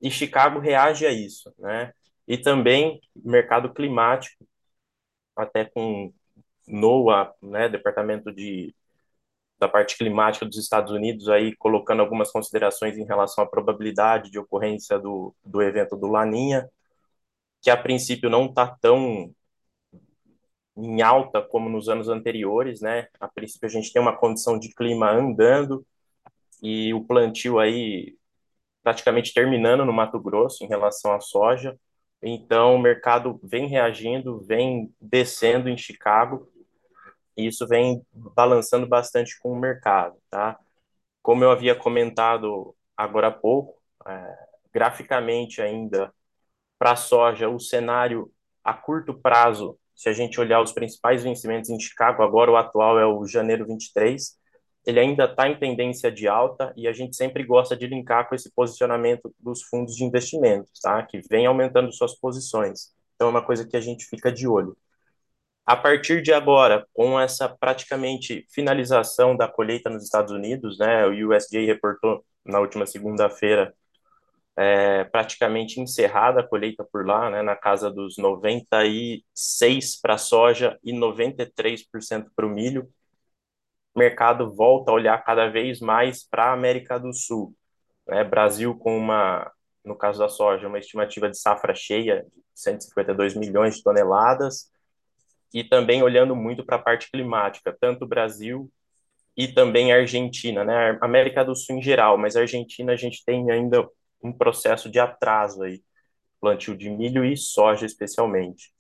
e 0.01 0.11
Chicago 0.11 0.59
reage 0.59 1.07
a 1.07 1.13
isso, 1.13 1.53
né? 1.59 1.93
E 2.27 2.39
também 2.39 3.01
mercado 3.15 3.73
climático, 3.73 4.47
até 5.37 5.65
com 5.65 6.13
NOAA, 6.67 7.33
né, 7.43 7.69
Departamento 7.69 8.33
de 8.33 8.75
da 9.59 9.69
parte 9.69 9.97
climática 9.97 10.45
dos 10.45 10.59
Estados 10.59 10.93
Unidos 10.93 11.29
aí 11.29 11.55
colocando 11.57 12.01
algumas 12.01 12.31
considerações 12.31 12.99
em 12.99 13.05
relação 13.05 13.45
à 13.45 13.47
probabilidade 13.47 14.31
de 14.31 14.39
ocorrência 14.39 14.99
do, 14.99 15.35
do 15.45 15.63
evento 15.63 15.97
do 15.97 16.09
Laninha, 16.09 16.69
que 17.63 17.71
a 17.71 17.77
princípio 17.77 18.29
não 18.29 18.47
está 18.47 18.67
tão 18.81 19.33
em 20.77 21.03
alta 21.03 21.41
como 21.41 21.69
nos 21.69 21.89
anos 21.89 22.09
anteriores, 22.09 22.81
né? 22.81 23.09
A 23.21 23.29
princípio 23.29 23.67
a 23.67 23.71
gente 23.71 23.93
tem 23.93 24.03
uma 24.03 24.17
condição 24.17 24.59
de 24.59 24.75
clima 24.75 25.11
andando 25.11 25.87
e 26.63 26.93
o 26.93 27.05
plantio 27.05 27.59
aí 27.59 28.17
praticamente 28.83 29.33
terminando 29.33 29.85
no 29.85 29.93
Mato 29.93 30.21
Grosso 30.21 30.65
em 30.65 30.69
relação 30.69 31.13
à 31.13 31.21
soja. 31.21 31.79
Então, 32.25 32.75
o 32.75 32.79
mercado 32.79 33.39
vem 33.43 33.67
reagindo, 33.69 34.41
vem 34.41 34.95
descendo 35.01 35.69
em 35.69 35.77
Chicago, 35.77 36.49
e 37.37 37.47
isso 37.47 37.67
vem 37.67 38.03
balançando 38.13 38.87
bastante 38.87 39.39
com 39.41 39.53
o 39.53 39.61
mercado, 39.61 40.17
tá? 40.31 40.59
Como 41.23 41.45
eu 41.45 41.51
havia 41.51 41.75
comentado 41.75 42.75
agora 42.97 43.29
há 43.29 43.33
pouco, 43.33 43.81
é, 44.07 44.39
graficamente 44.73 45.61
ainda, 45.63 46.13
para 46.79 46.93
a 46.93 46.97
soja, 46.97 47.49
o 47.49 47.61
cenário 47.61 48.31
a 48.65 48.75
curto 48.75 49.15
prazo 49.15 49.79
Se 49.95 50.09
a 50.09 50.13
gente 50.13 50.41
olhar 50.41 50.61
os 50.63 50.73
principais 50.73 51.23
vencimentos 51.23 51.71
em 51.71 51.81
Chicago, 51.81 52.23
agora 52.23 52.51
o 52.51 52.57
atual 52.57 52.99
é 52.99 53.07
o 53.07 53.27
janeiro 53.27 53.67
23, 53.67 54.37
ele 54.87 55.01
ainda 55.01 55.25
está 55.25 55.49
em 55.49 55.59
tendência 55.59 56.11
de 56.13 56.29
alta 56.29 56.73
e 56.77 56.87
a 56.87 56.93
gente 56.93 57.17
sempre 57.17 57.45
gosta 57.45 57.77
de 57.77 57.87
linkar 57.87 58.29
com 58.29 58.35
esse 58.35 58.53
posicionamento 58.53 59.35
dos 59.41 59.63
fundos 59.63 59.95
de 59.95 60.05
investimentos, 60.05 60.81
tá? 60.81 61.03
Que 61.03 61.21
vem 61.29 61.47
aumentando 61.47 61.93
suas 61.93 62.15
posições. 62.19 62.93
Então 63.15 63.29
é 63.29 63.31
uma 63.31 63.45
coisa 63.45 63.67
que 63.67 63.77
a 63.77 63.81
gente 63.81 64.07
fica 64.07 64.31
de 64.31 64.47
olho. 64.47 64.77
A 65.67 65.77
partir 65.77 66.23
de 66.23 66.33
agora, 66.33 66.87
com 66.93 67.19
essa 67.19 67.49
praticamente 67.49 68.47
finalização 68.51 69.37
da 69.37 69.49
colheita 69.49 69.89
nos 69.89 70.05
Estados 70.05 70.33
Unidos, 70.33 70.79
né? 70.79 71.07
O 71.07 71.31
USDA 71.31 71.61
reportou 71.61 72.25
na 72.45 72.61
última 72.61 72.85
segunda-feira 72.87 73.75
é, 74.57 75.05
praticamente 75.05 75.81
encerrada 75.81 76.41
a 76.41 76.47
colheita 76.47 76.85
por 76.85 77.07
lá, 77.07 77.29
né, 77.31 77.43
na 77.43 77.57
casa 77.57 77.91
dos 77.91 78.17
96 78.19 80.01
para 80.01 80.17
soja 80.19 80.79
e 80.83 80.93
93% 80.93 82.31
para 82.35 82.47
o 82.47 82.51
milho. 82.51 82.89
Mercado 83.95 84.53
volta 84.55 84.91
a 84.91 84.95
olhar 84.95 85.23
cada 85.25 85.49
vez 85.49 85.81
mais 85.81 86.27
para 86.29 86.47
a 86.47 86.53
América 86.53 86.99
do 86.99 87.13
Sul. 87.13 87.55
Né? 88.07 88.25
Brasil 88.25 88.77
com 88.77 88.97
uma, 88.97 89.51
no 89.85 89.97
caso 89.97 90.19
da 90.19 90.29
soja, 90.29 90.69
uma 90.69 90.79
estimativa 90.79 91.31
de 91.31 91.39
safra 91.39 91.75
cheia 91.75 92.23
de 92.23 92.43
152 92.55 93.35
milhões 93.37 93.77
de 93.77 93.83
toneladas 93.83 94.71
e 95.53 95.63
também 95.63 96.03
olhando 96.03 96.35
muito 96.35 96.65
para 96.65 96.77
a 96.77 96.83
parte 96.83 97.11
climática, 97.11 97.77
tanto 97.81 98.07
Brasil 98.07 98.71
e 99.37 99.49
também 99.49 99.93
Argentina, 99.93 100.65
né? 100.65 100.99
América 101.01 101.45
do 101.45 101.55
Sul 101.55 101.77
em 101.77 101.83
geral, 101.83 102.19
mas 102.19 102.37
Argentina 102.37 102.93
a 102.93 102.97
gente 102.97 103.25
tem 103.25 103.51
ainda 103.51 103.89
um 104.23 104.33
processo 104.33 104.91
de 104.91 104.99
atraso 104.99 105.63
aí, 105.63 105.83
plantio 106.41 106.77
de 106.77 106.91
milho 106.91 107.25
e 107.25 107.37
soja 107.37 107.87
especialmente. 107.87 108.74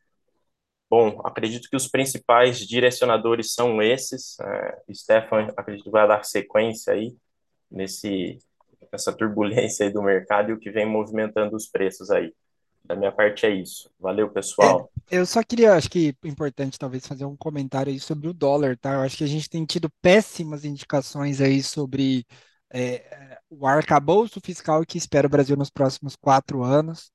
Bom, 0.91 1.21
acredito 1.25 1.69
que 1.69 1.77
os 1.77 1.89
principais 1.89 2.59
direcionadores 2.59 3.53
são 3.53 3.83
esses. 3.83 4.39
É, 4.41 4.83
Stefan, 4.93 5.49
acredito 5.57 5.85
que 5.85 5.91
vai 5.91 6.07
dar 6.07 6.25
sequência 6.25 6.93
aí 6.93 7.17
nesse 7.71 8.39
nessa 8.93 9.13
turbulência 9.13 9.87
aí 9.87 9.93
do 9.93 10.03
mercado 10.03 10.51
e 10.51 10.53
o 10.53 10.59
que 10.59 10.71
vem 10.71 10.87
movimentando 10.87 11.57
os 11.57 11.67
preços 11.67 12.11
aí. 12.11 12.33
Da 12.85 12.95
minha 12.95 13.11
parte 13.11 13.47
é 13.47 13.51
isso. 13.51 13.91
Valeu, 13.99 14.31
pessoal. 14.31 14.91
É, 15.11 15.19
eu 15.19 15.25
só 15.25 15.43
queria, 15.43 15.73
acho 15.73 15.91
que 15.91 16.15
importante 16.23 16.79
talvez 16.79 17.07
fazer 17.07 17.25
um 17.25 17.37
comentário 17.37 17.91
aí 17.91 17.99
sobre 17.99 18.29
o 18.29 18.35
dólar, 18.35 18.77
tá? 18.77 18.95
Eu 18.95 19.01
acho 19.01 19.17
que 19.17 19.25
a 19.25 19.29
gente 19.29 19.49
tem 19.49 19.65
tido 19.65 19.89
péssimas 20.03 20.65
indicações 20.65 21.41
aí 21.41 21.63
sobre 21.63 22.27
é, 22.73 23.39
o 23.49 23.67
arcabouço 23.67 24.41
fiscal 24.41 24.85
que 24.85 24.99
espera 24.99 25.27
o 25.27 25.31
Brasil 25.31 25.57
nos 25.57 25.71
próximos 25.71 26.15
quatro 26.15 26.63
anos. 26.63 27.11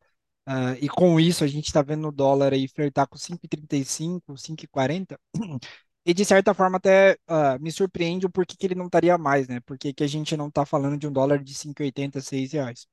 Uh, 0.49 0.73
e 0.81 0.89
com 0.89 1.19
isso, 1.19 1.43
a 1.43 1.47
gente 1.47 1.67
está 1.67 1.81
vendo 1.83 2.07
o 2.07 2.11
dólar 2.11 2.53
aí 2.53 2.67
flertar 2.67 3.07
com 3.07 3.17
5,35, 3.17 4.35
5,40. 4.37 5.19
E 6.05 6.13
de 6.13 6.25
certa 6.25 6.53
forma 6.55 6.77
até 6.77 7.17
uh, 7.29 7.61
me 7.61 7.71
surpreende 7.71 8.25
o 8.25 8.29
porquê 8.31 8.55
que 8.57 8.65
ele 8.65 8.73
não 8.73 8.85
estaria 8.87 9.15
mais, 9.17 9.47
né? 9.47 9.59
Porque 9.59 9.93
que 9.93 10.03
a 10.03 10.07
gente 10.07 10.35
não 10.35 10.47
está 10.47 10.65
falando 10.65 10.97
de 10.97 11.05
um 11.05 11.11
dólar 11.11 11.43
de 11.43 11.53
5,80, 11.53 12.19
6 12.21 12.53
reais. 12.53 12.87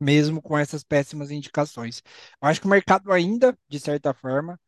Mesmo 0.00 0.42
com 0.42 0.58
essas 0.58 0.84
péssimas 0.84 1.30
indicações. 1.30 2.02
Eu 2.42 2.48
acho 2.48 2.60
que 2.60 2.66
o 2.66 2.70
mercado 2.70 3.12
ainda, 3.12 3.56
de 3.68 3.80
certa 3.80 4.14
forma, 4.14 4.60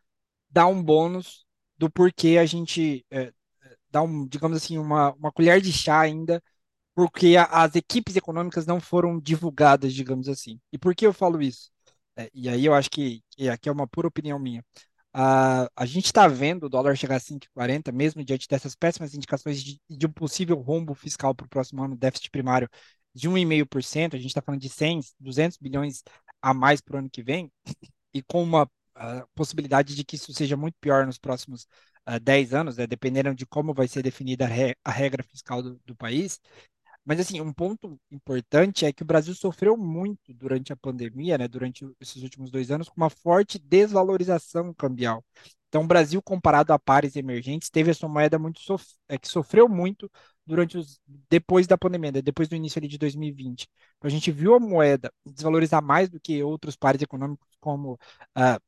dá 0.50 0.66
um 0.66 0.82
bônus 0.82 1.46
do 1.78 1.90
porquê 1.90 2.38
a 2.38 2.46
gente 2.46 3.06
é, 3.10 3.32
dá 3.90 4.02
um, 4.02 4.26
digamos 4.26 4.56
assim, 4.58 4.78
uma, 4.78 5.12
uma 5.14 5.32
colher 5.32 5.60
de 5.60 5.72
chá 5.72 6.00
ainda 6.00 6.42
porque 6.94 7.36
a, 7.36 7.44
as 7.46 7.76
equipes 7.76 8.16
econômicas 8.16 8.66
não 8.66 8.80
foram 8.80 9.20
divulgadas, 9.20 9.94
digamos 9.94 10.28
assim. 10.28 10.60
E 10.72 10.78
por 10.78 10.94
que 10.94 11.06
eu 11.06 11.12
falo 11.14 11.42
isso? 11.42 11.73
É, 12.16 12.30
e 12.32 12.48
aí 12.48 12.64
eu 12.64 12.74
acho 12.74 12.90
que, 12.90 13.22
aqui 13.52 13.68
é 13.68 13.72
uma 13.72 13.86
pura 13.88 14.08
opinião 14.08 14.38
minha. 14.38 14.64
A, 15.12 15.68
a 15.76 15.86
gente 15.86 16.06
está 16.06 16.26
vendo 16.28 16.64
o 16.66 16.68
dólar 16.68 16.96
chegar 16.96 17.16
a 17.16 17.20
5,40, 17.20 17.92
mesmo 17.92 18.24
diante 18.24 18.48
dessas 18.48 18.74
péssimas 18.74 19.14
indicações 19.14 19.62
de, 19.62 19.80
de 19.88 20.06
um 20.06 20.12
possível 20.12 20.56
rombo 20.56 20.94
fiscal 20.94 21.34
para 21.34 21.46
o 21.46 21.48
próximo 21.48 21.82
ano, 21.82 21.96
déficit 21.96 22.30
primário 22.30 22.68
de 23.14 23.28
1,5%, 23.28 24.14
a 24.16 24.18
gente 24.18 24.28
está 24.28 24.42
falando 24.42 24.60
de 24.60 24.68
100, 24.68 25.00
200 25.20 25.56
bilhões 25.58 26.02
a 26.42 26.52
mais 26.52 26.80
para 26.80 26.96
o 26.96 26.98
ano 26.98 27.10
que 27.10 27.22
vem, 27.22 27.50
e 28.12 28.22
com 28.22 28.42
uma 28.42 28.68
possibilidade 29.34 29.94
de 29.94 30.04
que 30.04 30.16
isso 30.16 30.32
seja 30.32 30.56
muito 30.56 30.76
pior 30.80 31.06
nos 31.06 31.18
próximos 31.18 31.66
uh, 32.08 32.20
10 32.20 32.54
anos, 32.54 32.76
né, 32.76 32.86
dependendo 32.86 33.34
de 33.34 33.46
como 33.46 33.74
vai 33.74 33.88
ser 33.88 34.02
definida 34.02 34.44
a, 34.44 34.48
re, 34.48 34.76
a 34.84 34.90
regra 34.90 35.22
fiscal 35.22 35.62
do, 35.62 35.80
do 35.84 35.96
país, 35.96 36.40
mas, 37.04 37.20
assim, 37.20 37.40
um 37.40 37.52
ponto 37.52 38.00
importante 38.10 38.84
é 38.86 38.92
que 38.92 39.02
o 39.02 39.06
Brasil 39.06 39.34
sofreu 39.34 39.76
muito 39.76 40.32
durante 40.34 40.72
a 40.72 40.76
pandemia, 40.76 41.36
né, 41.38 41.46
durante 41.46 41.86
esses 42.00 42.22
últimos 42.22 42.50
dois 42.50 42.70
anos, 42.70 42.88
com 42.88 42.96
uma 42.96 43.10
forte 43.10 43.58
desvalorização 43.58 44.72
cambial. 44.74 45.24
Então, 45.68 45.82
o 45.82 45.86
Brasil, 45.86 46.22
comparado 46.22 46.72
a 46.72 46.78
pares 46.78 47.16
emergentes, 47.16 47.68
teve 47.68 47.90
a 47.90 47.94
sua 47.94 48.08
moeda 48.08 48.38
muito 48.38 48.60
sof 48.60 48.86
é, 49.08 49.18
que 49.18 49.28
sofreu 49.28 49.68
muito 49.68 50.10
durante 50.46 50.78
os 50.78 51.00
depois 51.28 51.66
da 51.66 51.76
pandemia, 51.76 52.12
né, 52.12 52.22
depois 52.22 52.48
do 52.48 52.56
início 52.56 52.78
ali 52.78 52.88
de 52.88 52.96
2020. 52.98 53.68
Então, 53.98 54.08
a 54.08 54.10
gente 54.10 54.30
viu 54.30 54.54
a 54.54 54.60
moeda 54.60 55.12
desvalorizar 55.26 55.82
mais 55.82 56.08
do 56.08 56.20
que 56.20 56.42
outros 56.42 56.76
pares 56.76 57.02
econômicos 57.02 57.48
como 57.60 57.94
uh, 57.94 58.60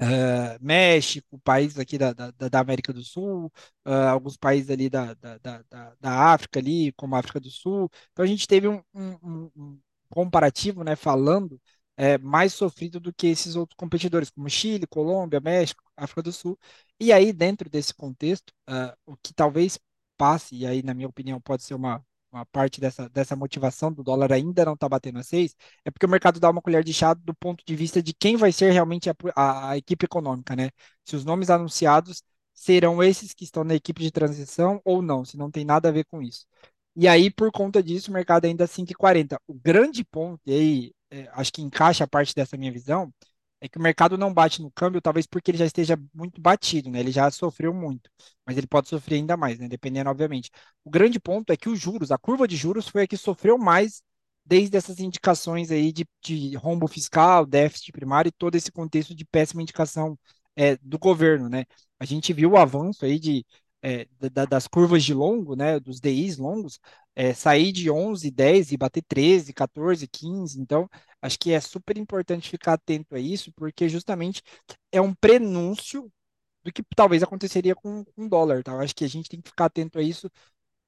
Uh, 0.00 0.58
México, 0.60 1.38
países 1.38 1.78
aqui 1.78 1.96
da, 1.96 2.12
da, 2.12 2.30
da, 2.32 2.60
América 2.60 2.92
do 2.92 3.02
Sul, 3.02 3.46
uh, 3.86 3.90
alguns 4.10 4.36
países 4.36 4.68
ali 4.68 4.90
da, 4.90 5.14
da, 5.14 5.38
da, 5.38 5.94
da, 6.00 6.32
África 6.32 6.58
ali, 6.58 6.92
como 6.94 7.14
a 7.14 7.20
África 7.20 7.38
do 7.38 7.48
Sul. 7.48 7.88
Então 8.10 8.24
a 8.24 8.28
gente 8.28 8.46
teve 8.48 8.66
um, 8.66 8.82
um, 8.92 9.50
um 9.56 9.80
comparativo, 10.10 10.82
né, 10.84 10.96
falando 10.96 11.60
é, 11.96 12.18
mais 12.18 12.52
sofrido 12.54 13.00
do 13.00 13.12
que 13.12 13.26
esses 13.28 13.56
outros 13.56 13.76
competidores, 13.76 14.30
como 14.30 14.48
Chile, 14.50 14.86
Colômbia, 14.86 15.40
México, 15.40 15.82
África 15.96 16.22
do 16.22 16.32
Sul. 16.32 16.58
E 16.98 17.12
aí, 17.12 17.32
dentro 17.32 17.68
desse 17.70 17.94
contexto, 17.94 18.52
uh, 18.68 18.96
o 19.06 19.16
que 19.16 19.32
talvez 19.34 19.78
passe, 20.16 20.56
e 20.56 20.66
aí, 20.66 20.82
na 20.82 20.94
minha 20.94 21.08
opinião, 21.08 21.40
pode 21.40 21.62
ser 21.62 21.74
uma, 21.74 22.04
uma 22.34 22.46
parte 22.46 22.80
dessa, 22.80 23.08
dessa 23.08 23.36
motivação 23.36 23.92
do 23.92 24.02
dólar 24.02 24.32
ainda 24.32 24.64
não 24.64 24.74
está 24.74 24.88
batendo 24.88 25.18
a 25.18 25.22
6, 25.22 25.54
é 25.84 25.90
porque 25.90 26.06
o 26.06 26.08
mercado 26.08 26.40
dá 26.40 26.50
uma 26.50 26.62
colher 26.62 26.84
de 26.84 26.92
chá 26.92 27.14
do 27.14 27.34
ponto 27.34 27.64
de 27.66 27.76
vista 27.76 28.02
de 28.02 28.12
quem 28.14 28.36
vai 28.36 28.52
ser 28.52 28.72
realmente 28.72 29.10
a, 29.10 29.14
a, 29.36 29.70
a 29.70 29.76
equipe 29.78 30.04
econômica, 30.04 30.56
né? 30.56 30.70
Se 31.04 31.16
os 31.16 31.24
nomes 31.24 31.50
anunciados 31.50 32.22
serão 32.52 33.02
esses 33.02 33.34
que 33.34 33.44
estão 33.44 33.64
na 33.64 33.74
equipe 33.74 34.02
de 34.02 34.10
transição 34.10 34.80
ou 34.84 35.02
não, 35.02 35.24
se 35.24 35.36
não 35.36 35.50
tem 35.50 35.64
nada 35.64 35.88
a 35.88 35.92
ver 35.92 36.04
com 36.06 36.22
isso. 36.22 36.46
E 36.96 37.08
aí, 37.08 37.30
por 37.30 37.50
conta 37.50 37.82
disso, 37.82 38.10
o 38.10 38.14
mercado 38.14 38.44
ainda 38.44 38.66
5,40. 38.66 39.38
O 39.46 39.54
grande 39.54 40.04
ponto, 40.04 40.40
e 40.46 40.52
aí 40.52 40.92
é, 41.10 41.28
acho 41.32 41.52
que 41.52 41.62
encaixa 41.62 42.04
a 42.04 42.06
parte 42.08 42.34
dessa 42.34 42.56
minha 42.56 42.72
visão, 42.72 43.12
é 43.64 43.68
que 43.68 43.78
o 43.78 43.82
mercado 43.82 44.18
não 44.18 44.32
bate 44.32 44.60
no 44.60 44.70
câmbio, 44.70 45.00
talvez 45.00 45.26
porque 45.26 45.50
ele 45.50 45.56
já 45.58 45.64
esteja 45.64 45.98
muito 46.12 46.38
batido, 46.40 46.90
né? 46.90 47.00
Ele 47.00 47.10
já 47.10 47.30
sofreu 47.30 47.72
muito, 47.72 48.10
mas 48.46 48.58
ele 48.58 48.66
pode 48.66 48.88
sofrer 48.90 49.16
ainda 49.16 49.36
mais, 49.38 49.58
né? 49.58 49.68
Dependendo, 49.68 50.10
obviamente. 50.10 50.50
O 50.84 50.90
grande 50.90 51.18
ponto 51.18 51.50
é 51.50 51.56
que 51.56 51.68
os 51.70 51.80
juros, 51.80 52.10
a 52.10 52.18
curva 52.18 52.46
de 52.46 52.56
juros 52.56 52.88
foi 52.88 53.02
a 53.04 53.06
que 53.06 53.16
sofreu 53.16 53.56
mais 53.56 54.02
desde 54.44 54.76
essas 54.76 55.00
indicações 55.00 55.70
aí 55.70 55.92
de, 55.92 56.06
de 56.22 56.54
rombo 56.56 56.86
fiscal, 56.86 57.46
déficit 57.46 57.90
primário 57.92 58.28
e 58.28 58.32
todo 58.32 58.54
esse 58.54 58.70
contexto 58.70 59.14
de 59.14 59.24
péssima 59.24 59.62
indicação 59.62 60.18
é, 60.54 60.76
do 60.76 60.98
governo, 60.98 61.48
né? 61.48 61.64
A 61.98 62.04
gente 62.04 62.32
viu 62.34 62.50
o 62.52 62.58
avanço 62.58 63.04
aí 63.06 63.18
de, 63.18 63.46
é, 63.84 64.08
da, 64.30 64.46
das 64.46 64.66
curvas 64.66 65.04
de 65.04 65.12
longo, 65.12 65.54
né? 65.54 65.78
Dos 65.78 66.00
DIs 66.00 66.38
longos, 66.38 66.80
é, 67.14 67.34
sair 67.34 67.70
de 67.70 67.90
11, 67.90 68.30
10 68.30 68.72
e 68.72 68.76
bater 68.78 69.02
13, 69.06 69.52
14, 69.52 70.08
15. 70.08 70.58
Então, 70.58 70.88
acho 71.20 71.38
que 71.38 71.52
é 71.52 71.60
super 71.60 71.98
importante 71.98 72.48
ficar 72.48 72.74
atento 72.74 73.14
a 73.14 73.18
isso, 73.20 73.52
porque 73.52 73.86
justamente 73.88 74.42
é 74.90 75.00
um 75.02 75.14
prenúncio 75.14 76.10
do 76.64 76.72
que 76.72 76.82
talvez 76.96 77.22
aconteceria 77.22 77.74
com 77.74 78.04
o 78.16 78.28
dólar. 78.28 78.62
Tá? 78.62 78.74
acho 78.78 78.94
que 78.94 79.04
a 79.04 79.08
gente 79.08 79.28
tem 79.28 79.40
que 79.40 79.50
ficar 79.50 79.66
atento 79.66 79.98
a 79.98 80.02
isso 80.02 80.30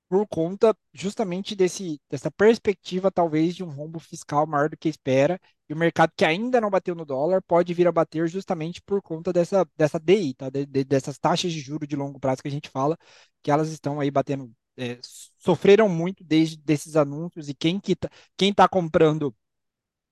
por 0.09 0.27
conta 0.29 0.77
justamente 0.93 1.55
desse, 1.57 2.01
dessa 2.09 2.31
perspectiva, 2.31 3.11
talvez, 3.11 3.55
de 3.57 3.65
um 3.65 3.71
rombo 3.71 3.99
fiscal 3.99 4.47
maior 4.47 4.69
do 4.71 4.77
que 4.77 4.89
espera, 4.89 5.41
e 5.69 5.75
o 5.75 5.77
mercado 5.77 6.13
que 6.17 6.25
ainda 6.25 6.61
não 6.61 6.71
bateu 6.71 6.95
no 6.95 7.05
dólar 7.05 7.43
pode 7.43 7.75
vir 7.75 7.89
a 7.89 7.93
bater 7.93 8.29
justamente 8.29 8.81
por 8.83 9.03
conta 9.03 9.33
dessa, 9.33 9.69
dessa 9.77 9.99
DI, 9.99 10.35
tá? 10.35 10.49
De, 10.51 10.65
de, 10.67 10.85
dessas 10.85 11.19
taxas 11.19 11.53
de 11.53 11.61
juro 11.61 11.87
de 11.87 11.97
longo 11.97 12.21
prazo 12.21 12.43
que 12.43 12.49
a 12.49 12.51
gente 12.51 12.69
fala, 12.71 12.97
que 13.43 13.51
elas 13.51 13.69
estão 13.71 13.99
aí 14.01 14.11
batendo, 14.11 14.53
é, 14.77 14.99
sofreram 15.39 15.89
muito 15.89 16.23
desde 16.25 16.57
desses 16.59 16.97
anúncios, 16.97 17.49
e 17.49 17.55
quem 17.55 17.81
que 17.81 17.97
tá, 17.97 18.09
quem 18.37 18.51
está 18.51 18.69
comprando 18.69 19.35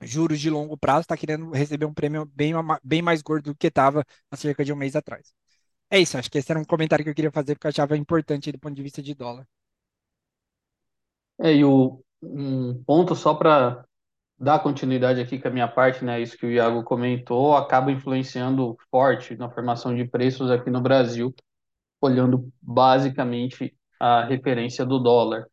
juros 0.03 0.41
de 0.41 0.51
longo 0.51 0.77
prazo 0.77 1.03
está 1.03 1.17
querendo 1.17 1.51
receber 1.51 1.87
um 1.87 1.95
prêmio 1.95 2.25
bem, 2.27 2.53
bem 2.83 3.03
mais 3.03 3.23
gordo 3.23 3.53
do 3.53 3.57
que 3.57 3.69
estava 3.69 4.05
há 4.31 4.37
cerca 4.37 4.65
de 4.65 4.73
um 4.73 4.77
mês 4.77 4.97
atrás. 4.97 5.33
É 5.91 5.99
isso, 6.01 6.19
acho 6.19 6.31
que 6.31 6.39
esse 6.39 6.51
era 6.53 6.61
um 6.61 6.65
comentário 6.65 7.05
que 7.05 7.11
eu 7.11 7.15
queria 7.15 7.33
fazer, 7.33 7.55
porque 7.55 7.67
eu 7.69 7.71
achava 7.71 7.97
importante 7.97 8.53
do 8.53 8.59
ponto 8.59 8.75
de 8.77 8.83
vista 8.83 9.03
de 9.03 9.15
dólar. 9.15 9.47
É, 11.41 11.55
e 11.55 11.65
o, 11.65 12.01
um 12.23 12.83
ponto 12.85 13.15
só 13.15 13.35
para 13.35 13.85
dar 14.39 14.59
continuidade 14.61 15.21
aqui 15.21 15.39
com 15.39 15.49
a 15.49 15.51
minha 15.51 15.69
parte, 15.69 16.05
né, 16.05 16.21
isso 16.21 16.37
que 16.37 16.47
o 16.47 16.51
Iago 16.51 16.83
comentou, 16.85 17.57
acaba 17.57 17.91
influenciando 17.91 18.77
forte 18.91 19.37
na 19.37 19.51
formação 19.51 19.95
de 19.95 20.05
preços 20.05 20.51
aqui 20.51 20.71
no 20.71 20.81
Brasil, 20.81 21.35
olhando 22.01 22.51
basicamente 22.61 23.75
a 23.99 24.25
referência 24.25 24.85
do 24.85 24.99
dólar. 24.99 25.47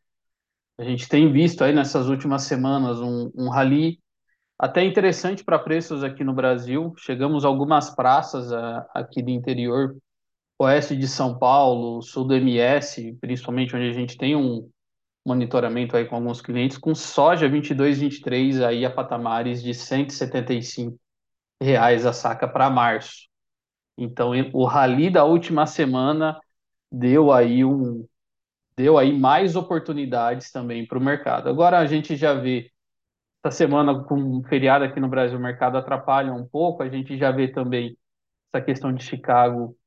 A 0.77 0.83
gente 0.83 1.07
tem 1.07 1.31
visto 1.31 1.63
aí 1.63 1.73
nessas 1.73 2.07
últimas 2.07 2.43
semanas 2.43 2.99
um, 2.99 3.31
um 3.35 3.49
rally 3.49 3.99
até 4.57 4.83
interessante 4.83 5.43
para 5.43 5.59
preços 5.59 6.03
aqui 6.03 6.23
no 6.23 6.33
Brasil. 6.33 6.93
Chegamos 6.97 7.45
a 7.45 7.47
algumas 7.47 7.93
praças 7.95 8.51
a, 8.51 8.87
aqui 8.93 9.21
do 9.21 9.29
interior, 9.29 9.95
oeste 10.59 10.95
de 10.95 11.07
São 11.07 11.37
Paulo, 11.37 12.01
sul 12.01 12.25
do 12.25 12.35
MS, 12.35 13.17
principalmente 13.21 13.75
onde 13.75 13.89
a 13.89 13.93
gente 13.93 14.17
tem 14.17 14.35
um 14.35 14.69
monitoramento 15.25 15.95
aí 15.95 16.05
com 16.05 16.15
alguns 16.15 16.41
clientes, 16.41 16.77
com 16.77 16.95
soja 16.95 17.47
22, 17.47 17.99
23 17.99 18.61
aí 18.61 18.85
a 18.85 18.89
patamares 18.89 19.61
de 19.61 19.73
175 19.73 20.99
reais 21.61 22.05
a 22.05 22.13
saca 22.13 22.47
para 22.47 22.69
março. 22.69 23.29
Então, 23.97 24.31
o 24.53 24.65
rally 24.65 25.09
da 25.09 25.23
última 25.23 25.65
semana 25.67 26.39
deu 26.91 27.31
aí 27.31 27.63
um 27.63 28.05
deu 28.75 28.97
aí 28.97 29.17
mais 29.17 29.55
oportunidades 29.55 30.51
também 30.51 30.87
para 30.87 30.97
o 30.97 31.01
mercado. 31.01 31.49
Agora 31.49 31.77
a 31.77 31.85
gente 31.85 32.15
já 32.15 32.33
vê 32.33 32.71
essa 33.43 33.55
semana 33.55 34.03
com 34.03 34.43
feriado 34.43 34.85
aqui 34.85 34.99
no 34.99 35.09
Brasil, 35.09 35.37
o 35.37 35.41
mercado 35.41 35.77
atrapalha 35.77 36.33
um 36.33 36.47
pouco. 36.47 36.81
A 36.81 36.89
gente 36.89 37.17
já 37.17 37.31
vê 37.31 37.47
também 37.47 37.97
essa 38.51 38.63
questão 38.63 38.93
de 38.93 39.03
Chicago 39.03 39.77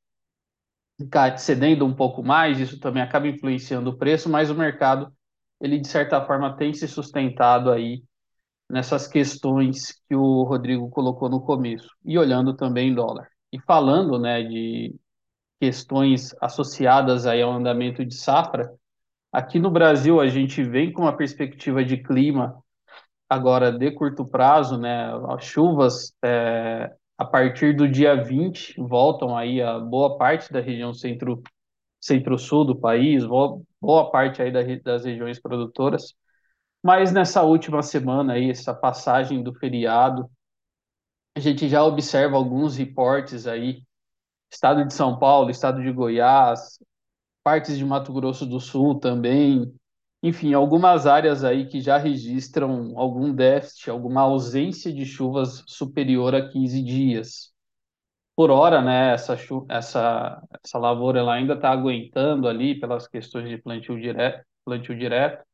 cedendo 1.36 1.84
um 1.84 1.94
pouco 1.94 2.22
mais, 2.22 2.60
isso 2.60 2.78
também 2.78 3.02
acaba 3.02 3.26
influenciando 3.26 3.90
o 3.90 3.96
preço, 3.96 4.28
mas 4.28 4.50
o 4.50 4.54
mercado 4.54 5.12
ele 5.64 5.80
de 5.80 5.88
certa 5.88 6.20
forma 6.20 6.54
tem 6.54 6.74
se 6.74 6.86
sustentado 6.86 7.70
aí 7.70 8.02
nessas 8.70 9.08
questões 9.08 9.98
que 10.06 10.14
o 10.14 10.42
Rodrigo 10.42 10.90
colocou 10.90 11.30
no 11.30 11.40
começo 11.40 11.88
e 12.04 12.18
olhando 12.18 12.54
também 12.54 12.94
dólar. 12.94 13.26
E 13.50 13.58
falando, 13.58 14.18
né, 14.18 14.42
de 14.42 14.94
questões 15.58 16.34
associadas 16.38 17.26
aí 17.26 17.40
ao 17.40 17.52
andamento 17.52 18.04
de 18.04 18.14
safra, 18.14 18.70
aqui 19.32 19.58
no 19.58 19.70
Brasil 19.70 20.20
a 20.20 20.28
gente 20.28 20.62
vem 20.62 20.92
com 20.92 21.02
uma 21.02 21.16
perspectiva 21.16 21.82
de 21.82 21.96
clima 21.96 22.62
agora 23.26 23.72
de 23.72 23.90
curto 23.90 24.26
prazo, 24.26 24.76
né, 24.76 25.10
as 25.30 25.44
chuvas 25.44 26.14
é, 26.22 26.92
a 27.16 27.24
partir 27.24 27.74
do 27.74 27.88
dia 27.88 28.22
20 28.22 28.74
voltam 28.76 29.34
aí 29.34 29.62
a 29.62 29.78
boa 29.78 30.18
parte 30.18 30.52
da 30.52 30.60
região 30.60 30.92
centro 30.92 31.42
centro-sul 31.98 32.66
do 32.66 32.76
país, 32.76 33.24
boa, 33.84 34.10
parte 34.10 34.42
aí 34.42 34.50
das 34.82 35.04
regiões 35.04 35.40
produtoras. 35.40 36.14
Mas 36.82 37.12
nessa 37.12 37.42
última 37.42 37.82
semana 37.82 38.34
aí, 38.34 38.50
essa 38.50 38.74
passagem 38.74 39.42
do 39.42 39.54
feriado, 39.54 40.30
a 41.36 41.40
gente 41.40 41.68
já 41.68 41.82
observa 41.84 42.36
alguns 42.36 42.76
reportes 42.76 43.46
aí, 43.46 43.82
estado 44.52 44.86
de 44.86 44.94
São 44.94 45.18
Paulo, 45.18 45.50
estado 45.50 45.82
de 45.82 45.92
Goiás, 45.92 46.78
partes 47.44 47.78
de 47.78 47.86
Mato 47.86 48.12
Grosso 48.12 48.46
do 48.46 48.60
Sul 48.60 49.00
também, 49.00 49.74
enfim, 50.22 50.54
algumas 50.54 51.06
áreas 51.06 51.44
aí 51.44 51.68
que 51.68 51.80
já 51.82 51.98
registram 51.98 52.94
algum 52.98 53.34
déficit, 53.34 53.90
alguma 53.90 54.22
ausência 54.22 54.92
de 54.92 55.06
chuvas 55.06 55.64
superior 55.68 56.34
a 56.34 56.48
15 56.50 56.82
dias. 56.84 57.53
Por 58.36 58.50
hora, 58.50 58.82
né, 58.82 59.12
essa, 59.14 59.36
essa, 59.68 60.42
essa 60.64 60.78
lavoura 60.78 61.20
ela 61.20 61.34
ainda 61.34 61.54
está 61.54 61.70
aguentando 61.70 62.48
ali 62.48 62.78
pelas 62.78 63.06
questões 63.06 63.48
de 63.48 63.58
plantio 63.58 64.00
direto, 64.00 64.44
plantio 64.64 64.96
direto 64.98 65.44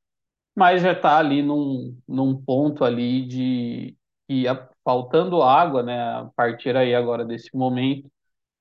mas 0.56 0.82
já 0.82 0.92
está 0.92 1.18
ali 1.18 1.42
num, 1.42 1.98
num 2.08 2.36
ponto 2.40 2.84
ali 2.84 3.26
de 3.26 3.96
que 4.28 4.44
faltando 4.84 5.42
água, 5.42 5.82
né, 5.82 6.00
a 6.02 6.30
partir 6.36 6.76
aí 6.76 6.94
agora 6.94 7.24
desse 7.24 7.56
momento, 7.56 8.10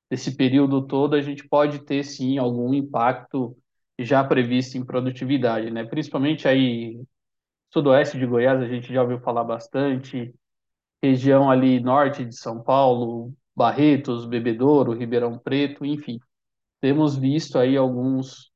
desse 0.10 0.36
período 0.36 0.86
todo, 0.88 1.16
a 1.16 1.22
gente 1.22 1.48
pode 1.48 1.80
ter 1.86 2.04
sim 2.04 2.38
algum 2.38 2.74
impacto 2.74 3.58
já 4.00 4.24
previsto 4.24 4.78
em 4.78 4.86
produtividade, 4.86 5.72
né? 5.72 5.86
Principalmente 5.86 6.48
aí 6.48 7.02
sudoeste 7.74 8.18
de 8.20 8.26
Goiás, 8.26 8.62
a 8.62 8.68
gente 8.68 8.94
já 8.94 9.02
ouviu 9.02 9.20
falar 9.22 9.44
bastante, 9.44 10.34
região 11.04 11.50
ali 11.52 11.80
norte 11.80 12.26
de 12.26 12.36
São 12.36 12.62
Paulo, 12.64 13.34
Barretos, 13.60 14.26
Bebedouro, 14.26 14.94
Ribeirão 14.94 15.38
Preto, 15.38 15.86
enfim, 15.86 16.18
temos 16.80 17.18
visto 17.18 17.60
aí 17.60 17.76
alguns 17.76 18.50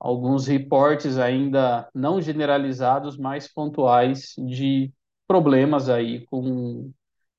alguns 0.00 0.46
reportes 0.46 1.18
ainda 1.18 1.88
não 1.94 2.20
generalizados, 2.20 3.16
mas 3.18 3.46
pontuais 3.46 4.34
de 4.38 4.90
problemas 5.28 5.88
aí 5.90 6.26
com 6.26 6.90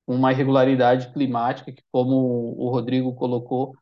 uma 0.06 0.32
irregularidade 0.32 1.12
climática 1.12 1.72
que, 1.72 1.82
como 1.92 2.16
o 2.58 2.70
Rodrigo 2.70 3.16
colocou, 3.16 3.76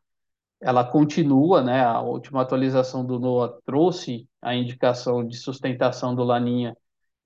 ela 0.60 0.82
continua, 0.82 1.62
né? 1.62 1.84
A 1.84 2.00
última 2.00 2.40
atualização 2.42 3.04
do 3.04 3.20
NOAA 3.20 3.58
trouxe 3.66 4.26
a 4.40 4.54
indicação 4.54 5.24
de 5.26 5.36
sustentação 5.36 6.14
do 6.14 6.24
Laninha 6.24 6.74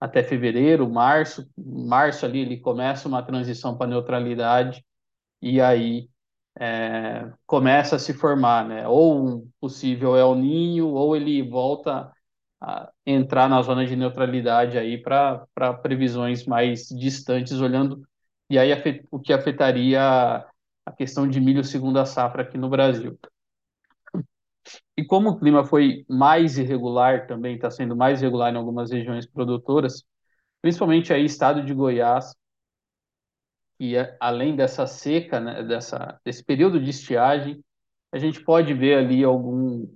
até 0.00 0.22
fevereiro, 0.22 0.90
março. 0.90 1.48
Março 1.56 2.26
ali 2.26 2.40
ele 2.40 2.58
começa 2.58 3.08
uma 3.08 3.22
transição 3.22 3.76
para 3.78 3.86
neutralidade 3.86 4.84
e 5.40 5.60
aí 5.60 6.08
é, 6.58 7.30
começa 7.46 7.96
a 7.96 7.98
se 7.98 8.14
formar, 8.14 8.66
né? 8.66 8.88
Ou 8.88 9.26
um 9.26 9.50
possível 9.60 10.16
El 10.16 10.34
Ninho, 10.34 10.88
ou 10.88 11.16
ele 11.16 11.42
volta 11.42 12.12
a 12.60 12.90
entrar 13.04 13.48
na 13.48 13.60
zona 13.62 13.86
de 13.86 13.96
neutralidade 13.96 14.78
aí 14.78 14.98
para 14.98 15.46
previsões 15.82 16.46
mais 16.46 16.88
distantes, 16.88 17.60
olhando 17.60 18.02
e 18.48 18.58
aí 18.58 18.70
o 19.10 19.18
que 19.18 19.32
afetaria 19.32 20.00
a 20.86 20.92
questão 20.96 21.28
de 21.28 21.40
milho 21.40 21.64
segunda 21.64 22.04
safra 22.06 22.42
aqui 22.42 22.56
no 22.56 22.68
Brasil. 22.68 23.18
E 24.96 25.04
como 25.04 25.30
o 25.30 25.38
clima 25.38 25.64
foi 25.64 26.04
mais 26.08 26.58
irregular 26.58 27.26
também, 27.26 27.56
está 27.56 27.70
sendo 27.70 27.94
mais 27.96 28.20
irregular 28.20 28.52
em 28.52 28.56
algumas 28.56 28.90
regiões 28.90 29.26
produtoras, 29.26 30.04
principalmente 30.62 31.12
aí 31.12 31.24
estado 31.24 31.64
de 31.64 31.74
Goiás, 31.74 32.34
e 33.78 33.94
além 34.18 34.56
dessa 34.56 34.86
seca, 34.86 35.40
né, 35.40 35.62
dessa, 35.62 36.18
desse 36.24 36.42
período 36.42 36.80
de 36.80 36.90
estiagem, 36.90 37.62
a 38.12 38.18
gente 38.18 38.42
pode 38.42 38.72
ver 38.72 38.96
ali 38.96 39.22
algum 39.22 39.86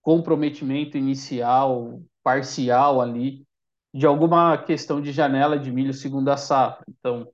comprometimento 0.00 0.96
inicial, 0.96 2.00
parcial 2.22 3.00
ali, 3.00 3.44
de 3.92 4.06
alguma 4.06 4.56
questão 4.58 5.00
de 5.00 5.12
janela 5.12 5.58
de 5.58 5.70
milho 5.70 5.92
segunda 5.92 6.36
safra. 6.36 6.84
Então, 6.88 7.28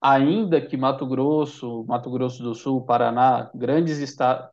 ainda 0.00 0.60
que 0.60 0.76
Mato 0.76 1.06
Grosso, 1.06 1.84
Mato 1.88 2.10
Grosso 2.10 2.42
do 2.42 2.54
Sul, 2.54 2.84
Paraná, 2.84 3.50
grandes 3.54 3.98
estados, 3.98 4.48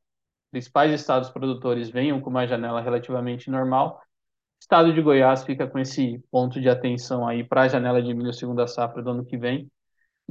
principais 0.50 0.92
estados 0.92 1.30
produtores 1.30 1.90
venham 1.90 2.20
com 2.20 2.30
uma 2.30 2.46
janela 2.46 2.82
relativamente 2.82 3.50
normal, 3.50 4.02
o 4.02 4.62
estado 4.62 4.94
de 4.94 5.02
Goiás 5.02 5.44
fica 5.44 5.68
com 5.68 5.80
esse 5.80 6.24
ponto 6.30 6.60
de 6.62 6.70
atenção 6.70 7.28
aí 7.28 7.44
para 7.44 7.62
a 7.62 7.68
janela 7.68 8.02
de 8.02 8.14
milho 8.14 8.34
segunda 8.34 8.68
safra 8.68 9.02
do 9.02 9.10
ano 9.12 9.26
que 9.26 9.38
vem, 9.38 9.70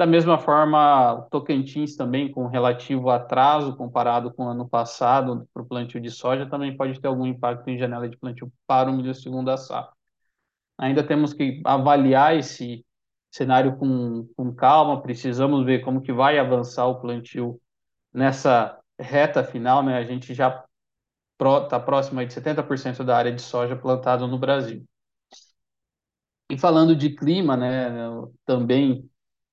da 0.01 0.07
mesma 0.07 0.39
forma, 0.39 1.29
Tocantins 1.31 1.95
também, 1.95 2.33
com 2.33 2.47
relativo 2.47 3.11
atraso 3.11 3.77
comparado 3.77 4.33
com 4.33 4.47
o 4.47 4.49
ano 4.49 4.67
passado 4.67 5.47
para 5.53 5.63
o 5.63 5.67
plantio 5.67 6.01
de 6.01 6.11
soja, 6.11 6.49
também 6.49 6.75
pode 6.75 6.99
ter 6.99 7.07
algum 7.07 7.27
impacto 7.27 7.69
em 7.69 7.77
janela 7.77 8.09
de 8.09 8.17
plantio 8.17 8.51
para 8.67 8.91
o 8.91 8.95
milho 8.95 9.15
segunda 9.15 9.59
safra. 9.59 9.93
Ainda 10.79 11.05
temos 11.07 11.35
que 11.35 11.61
avaliar 11.67 12.35
esse 12.35 12.83
cenário 13.31 13.77
com, 13.77 14.27
com 14.35 14.55
calma, 14.55 15.03
precisamos 15.03 15.67
ver 15.67 15.81
como 15.81 16.01
que 16.01 16.15
vai 16.15 16.39
avançar 16.39 16.87
o 16.87 16.99
plantio 16.99 17.61
nessa 18.11 18.81
reta 18.99 19.45
final, 19.45 19.83
né? 19.83 19.99
A 19.99 20.05
gente 20.05 20.33
já 20.33 20.65
está 21.39 21.79
próximo 21.79 22.25
de 22.25 22.33
70% 22.33 23.05
da 23.05 23.19
área 23.19 23.33
de 23.35 23.43
soja 23.43 23.77
plantada 23.77 24.27
no 24.27 24.39
Brasil. 24.39 24.83
E 26.49 26.57
falando 26.57 26.97
de 26.97 27.11
clima, 27.11 27.55
né, 27.55 27.91
também 28.47 29.10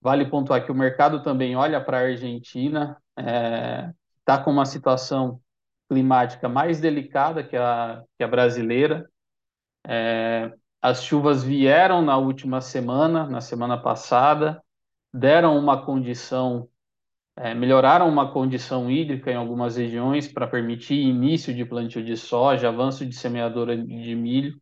Vale 0.08 0.26
pontuar 0.26 0.64
que 0.64 0.72
o 0.72 0.74
mercado 0.74 1.22
também 1.22 1.58
olha 1.58 1.82
para 1.82 1.98
a 1.98 2.04
Argentina, 2.04 2.96
está 3.20 3.30
é, 3.30 3.94
tá 4.24 4.38
com 4.38 4.50
uma 4.50 4.66
situação 4.66 5.42
climática 5.90 6.48
mais 6.48 6.80
delicada 6.80 7.44
que 7.44 7.58
a, 7.58 8.02
que 8.18 8.24
a 8.24 8.28
brasileira. 8.30 9.06
É, 9.86 10.50
as 10.82 11.04
chuvas 11.04 11.44
vieram 11.44 12.02
na 12.02 12.16
última 12.16 12.62
semana, 12.62 13.28
na 13.28 13.42
semana 13.42 13.78
passada, 13.78 14.64
deram 15.14 15.60
uma 15.60 15.86
condição, 15.86 16.70
é, 17.36 17.54
melhoraram 17.54 18.08
uma 18.08 18.32
condição 18.32 18.90
hídrica 18.90 19.30
em 19.30 19.36
algumas 19.36 19.76
regiões 19.76 20.26
para 20.26 20.48
permitir 20.48 21.02
início 21.02 21.54
de 21.54 21.66
plantio 21.66 22.02
de 22.02 22.16
soja, 22.16 22.70
avanço 22.70 23.06
de 23.06 23.14
semeadura 23.14 23.76
de 23.76 24.16
milho 24.16 24.58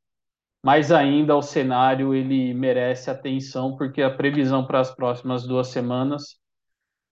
mas 0.66 0.92
ainda 0.92 1.36
o 1.36 1.44
cenário 1.44 2.12
ele 2.12 2.52
merece 2.52 3.12
atenção 3.12 3.78
porque 3.78 4.02
a 4.02 4.10
previsão 4.10 4.66
para 4.66 4.80
as 4.80 4.90
próximas 4.90 5.46
duas 5.46 5.68
semanas 5.68 6.40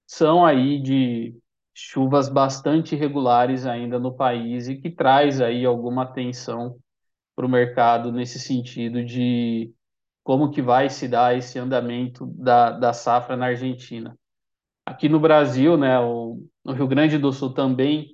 são 0.07 0.43
aí 0.43 0.81
de 0.81 1.37
chuvas 1.71 2.29
bastante 2.29 2.95
irregulares 2.95 3.67
ainda 3.67 3.99
no 3.99 4.11
país 4.11 4.67
e 4.67 4.77
que 4.77 4.89
traz 4.89 5.39
aí 5.39 5.67
alguma 5.67 6.01
atenção 6.01 6.79
para 7.35 7.45
o 7.45 7.49
mercado 7.49 8.11
nesse 8.11 8.39
sentido 8.39 9.05
de 9.05 9.71
como 10.23 10.49
que 10.49 10.61
vai 10.61 10.89
se 10.89 11.07
dar 11.07 11.37
esse 11.37 11.59
andamento 11.59 12.25
da, 12.25 12.71
da 12.71 12.91
safra 12.91 13.37
na 13.37 13.47
Argentina. 13.47 14.17
Aqui 14.83 15.07
no 15.07 15.19
Brasil, 15.19 15.77
né, 15.77 15.99
o, 15.99 16.43
no 16.65 16.73
Rio 16.73 16.87
Grande 16.87 17.19
do 17.19 17.31
Sul 17.31 17.53
também 17.53 18.12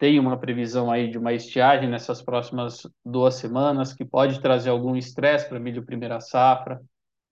tem 0.00 0.18
uma 0.18 0.38
previsão 0.38 0.90
aí 0.90 1.10
de 1.10 1.18
uma 1.18 1.34
estiagem 1.34 1.86
nessas 1.86 2.22
próximas 2.22 2.86
duas 3.04 3.34
semanas, 3.34 3.92
que 3.92 4.02
pode 4.02 4.40
trazer 4.40 4.70
algum 4.70 4.96
estresse 4.96 5.46
para 5.46 5.60
milho 5.60 5.84
primeira 5.84 6.18
safra. 6.20 6.80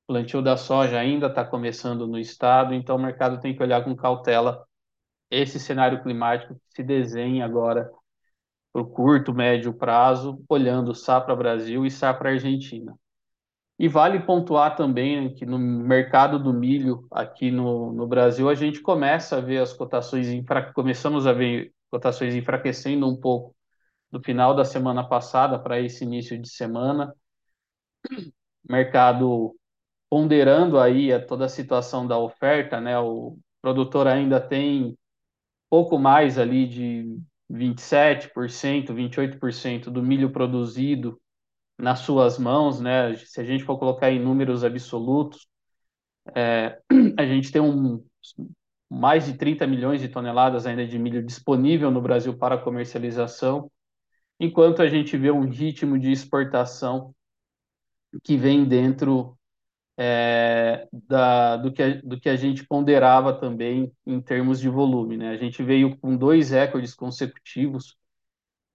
plantio 0.07 0.43
da 0.43 0.55
soja 0.55 0.99
ainda 0.99 1.29
está 1.29 1.43
começando 1.43 2.07
no 2.07 2.19
estado, 2.19 2.75
então 2.75 2.97
o 2.97 3.01
mercado 3.01 3.41
tem 3.41 3.57
que 3.57 3.63
olhar 3.63 3.83
com 3.83 3.97
cautela 3.97 4.67
esse 5.31 5.59
cenário 5.59 6.03
climático 6.03 6.57
que 6.57 6.61
se 6.77 6.83
desenha 6.83 7.43
agora 7.47 7.91
para 8.71 8.83
o 8.83 8.87
curto, 8.87 9.33
médio 9.33 9.73
prazo, 9.73 10.45
olhando 10.47 10.95
safra 10.95 11.35
Brasil 11.35 11.87
e 11.87 11.91
safra 11.91 12.33
Argentina. 12.33 12.95
E 13.79 13.89
vale 13.89 14.21
pontuar 14.21 14.77
também 14.77 15.33
que 15.33 15.47
no 15.47 15.59
mercado 15.59 16.39
do 16.39 16.53
milho 16.53 17.07
aqui 17.11 17.51
no, 17.51 17.95
no 17.95 18.07
Brasil 18.07 18.47
a 18.47 18.55
gente 18.55 18.83
começa 18.83 19.39
a 19.39 19.41
ver 19.41 19.59
as 19.59 19.73
cotações 19.73 20.29
infra... 20.29 20.71
começamos 20.75 21.27
a 21.27 21.33
ver 21.33 21.73
cotações 21.91 22.35
enfraquecendo 22.35 23.09
um 23.09 23.17
pouco 23.17 23.55
do 24.11 24.23
final 24.23 24.55
da 24.55 24.65
semana 24.65 25.07
passada 25.07 25.59
para 25.59 25.81
esse 25.81 26.05
início 26.05 26.41
de 26.41 26.49
semana. 26.49 27.15
Mercado 28.69 29.55
ponderando 30.11 30.79
aí 30.79 31.19
toda 31.27 31.47
a 31.47 31.49
situação 31.49 32.07
da 32.07 32.19
oferta, 32.19 32.81
né? 32.81 32.99
O 32.99 33.39
produtor 33.61 34.07
ainda 34.07 34.41
tem 34.41 34.97
pouco 35.69 35.99
mais 35.99 36.39
ali 36.39 36.67
de 36.67 37.19
27%, 37.51 38.95
28% 38.95 39.91
do 39.91 40.03
milho 40.03 40.31
produzido 40.31 41.21
nas 41.79 42.01
suas 42.01 42.39
mãos, 42.39 42.81
né? 42.81 43.15
Se 43.17 43.41
a 43.41 43.45
gente 43.45 43.65
for 43.65 43.79
colocar 43.79 44.11
em 44.11 44.19
números 44.19 44.65
absolutos, 44.65 45.47
é, 46.35 46.79
a 47.19 47.27
gente 47.27 47.53
tem 47.53 47.61
um, 47.63 48.05
mais 48.91 49.27
de 49.27 49.35
30 49.35 49.67
milhões 49.67 50.01
de 50.01 50.09
toneladas 50.09 50.67
ainda 50.67 50.87
de 50.87 50.99
milho 50.99 51.23
disponível 51.23 51.91
no 51.91 52.01
Brasil 52.01 52.37
para 52.37 52.59
comercialização, 52.59 53.71
enquanto 54.41 54.81
a 54.81 54.89
gente 54.89 55.17
vê 55.17 55.31
um 55.31 55.49
ritmo 55.49 55.99
de 55.99 56.11
exportação 56.11 57.15
que 58.23 58.37
vem 58.37 58.65
dentro 58.65 59.37
é, 59.99 60.89
da, 60.93 61.57
do, 61.57 61.73
que 61.73 61.83
a, 61.83 62.01
do 62.01 62.21
que 62.21 62.29
a 62.29 62.37
gente 62.37 62.65
ponderava 62.67 63.35
também 63.35 63.93
em 64.07 64.21
termos 64.21 64.61
de 64.61 64.69
volume. 64.69 65.17
Né? 65.17 65.31
A 65.31 65.37
gente 65.37 65.63
veio 65.63 65.99
com 65.99 66.17
dois 66.17 66.51
recordes 66.51 66.95
consecutivos 66.95 67.97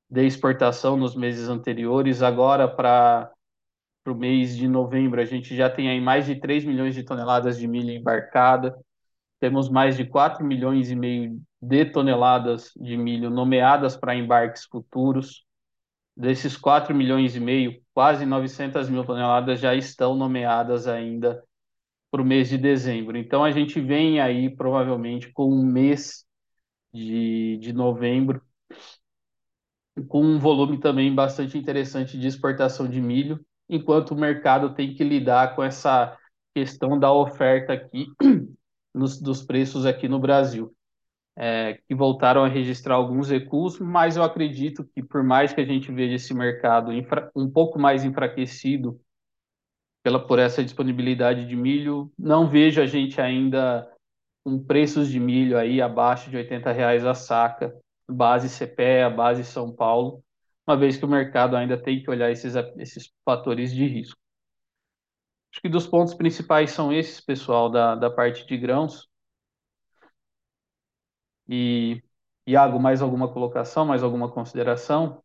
de 0.10 0.26
exportação 0.26 0.98
nos 0.98 1.16
meses 1.16 1.48
anteriores, 1.50 2.22
agora 2.22 2.68
para 2.68 3.32
o 4.06 4.14
mês 4.14 4.56
de 4.56 4.68
novembro 4.68 5.20
a 5.20 5.26
gente 5.26 5.56
já 5.56 5.70
tem 5.70 5.90
aí 5.90 6.00
mais 6.00 6.26
de 6.26 6.36
3 6.36 6.66
milhões 6.66 6.94
de 6.94 7.04
toneladas 7.04 7.58
de 7.58 7.68
milho 7.68 7.90
embarcada, 7.90 8.78
temos 9.44 9.68
mais 9.68 9.98
de 9.98 10.06
4 10.06 10.46
milhões 10.46 10.90
e 10.90 10.96
meio 10.96 11.38
de 11.62 11.84
toneladas 11.84 12.72
de 12.78 12.96
milho 12.96 13.30
nomeadas 13.30 13.94
para 13.94 14.16
embarques 14.16 14.64
futuros. 14.64 15.44
Desses 16.16 16.56
4 16.56 16.96
milhões 16.96 17.36
e 17.36 17.42
meio, 17.42 17.78
quase 17.94 18.26
900 18.26 18.90
mil 18.90 19.04
toneladas 19.04 19.60
já 19.60 19.76
estão 19.76 20.16
nomeadas 20.16 20.88
ainda 20.88 21.44
para 22.10 22.22
o 22.22 22.26
mês 22.26 22.48
de 22.48 22.58
dezembro. 22.58 23.18
Então, 23.18 23.44
a 23.44 23.52
gente 23.52 23.82
vem 23.82 24.22
aí, 24.22 24.50
provavelmente, 24.50 25.30
com 25.34 25.52
um 25.52 25.66
mês 25.66 26.26
de, 26.94 27.58
de 27.58 27.74
novembro, 27.74 28.42
com 30.08 30.24
um 30.24 30.40
volume 30.40 30.80
também 30.80 31.14
bastante 31.14 31.58
interessante 31.58 32.18
de 32.18 32.28
exportação 32.28 32.88
de 32.88 33.02
milho, 33.02 33.46
enquanto 33.68 34.12
o 34.12 34.18
mercado 34.18 34.74
tem 34.74 34.96
que 34.96 35.04
lidar 35.04 35.54
com 35.54 35.62
essa 35.62 36.18
questão 36.56 36.98
da 36.98 37.12
oferta 37.12 37.74
aqui, 37.74 38.08
nos, 38.94 39.20
dos 39.20 39.42
preços 39.44 39.86
aqui 39.86 40.08
no 40.08 40.20
Brasil 40.20 40.74
é, 41.36 41.80
que 41.88 41.96
voltaram 41.96 42.44
a 42.44 42.48
registrar 42.48 42.96
alguns 42.96 43.30
recuos, 43.30 43.80
mas 43.80 44.16
eu 44.16 44.24
acredito 44.24 44.84
que 44.94 45.02
por 45.02 45.24
mais 45.24 45.54
que 45.54 45.62
a 45.62 45.66
gente 45.66 45.92
veja 45.92 46.16
esse 46.16 46.34
mercado 46.34 46.92
um 47.36 47.50
pouco 47.50 47.80
mais 47.80 48.04
enfraquecido 48.04 49.00
pela, 50.04 50.26
por 50.26 50.38
essa 50.38 50.64
disponibilidade 50.64 51.48
de 51.48 51.56
milho, 51.56 52.12
não 52.18 52.48
vejo 52.48 52.82
a 52.82 52.86
gente 52.86 53.20
ainda 53.20 53.90
com 54.44 54.62
preços 54.62 55.10
de 55.10 55.20
milho 55.20 55.58
aí 55.58 55.82
abaixo 55.82 56.30
de 56.30 56.38
80 56.38 56.72
reais 56.72 57.06
a 57.06 57.14
saca, 57.14 57.74
base 58.10 58.50
CPEA, 58.50 59.10
base 59.10 59.44
São 59.44 59.72
Paulo, 59.72 60.22
uma 60.68 60.78
vez 60.78 60.98
que 60.98 61.06
o 61.06 61.08
mercado 61.08 61.56
ainda 61.56 61.78
tem 61.78 62.02
que 62.04 62.10
olhar 62.10 62.30
esses, 62.30 62.54
esses 62.78 63.12
fatores 63.26 63.74
de 63.74 63.88
risco. 63.88 64.20
Acho 65.54 65.62
que 65.62 65.70
dos 65.70 65.86
pontos 65.86 66.16
principais 66.16 66.72
são 66.72 66.92
esses, 66.92 67.22
pessoal, 67.22 67.70
da, 67.70 67.94
da 67.94 68.10
parte 68.10 68.44
de 68.48 68.58
grãos. 68.58 69.08
E, 71.48 72.02
Iago, 72.48 72.80
mais 72.80 73.04
alguma 73.04 73.32
colocação, 73.32 73.86
mais 73.86 74.02
alguma 74.02 74.32
consideração? 74.32 75.24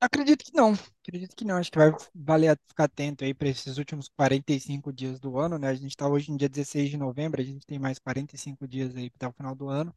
Acredito 0.00 0.44
que 0.46 0.52
não. 0.54 0.72
Acredito 1.02 1.36
que 1.36 1.44
não. 1.44 1.56
Acho 1.56 1.70
que 1.70 1.76
vai 1.76 1.92
valer 2.14 2.58
ficar 2.66 2.84
atento 2.84 3.22
aí 3.22 3.34
para 3.34 3.48
esses 3.48 3.76
últimos 3.76 4.08
45 4.08 4.90
dias 4.90 5.20
do 5.20 5.38
ano, 5.38 5.58
né? 5.58 5.68
A 5.68 5.74
gente 5.74 5.90
está 5.90 6.08
hoje 6.08 6.30
no 6.30 6.38
dia 6.38 6.48
16 6.48 6.88
de 6.88 6.96
novembro, 6.96 7.40
a 7.42 7.44
gente 7.44 7.66
tem 7.66 7.78
mais 7.78 7.98
45 7.98 8.66
dias 8.66 8.96
aí 8.96 9.10
até 9.14 9.28
o 9.28 9.32
final 9.32 9.54
do 9.54 9.68
ano. 9.68 9.94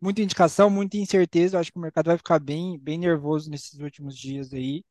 Muita 0.00 0.22
indicação, 0.22 0.70
muita 0.70 0.96
incerteza. 0.96 1.56
Eu 1.56 1.60
acho 1.60 1.72
que 1.72 1.78
o 1.78 1.82
mercado 1.82 2.06
vai 2.06 2.16
ficar 2.16 2.38
bem, 2.38 2.78
bem 2.78 2.98
nervoso 2.98 3.50
nesses 3.50 3.78
últimos 3.80 4.16
dias 4.16 4.52
aí, 4.54 4.82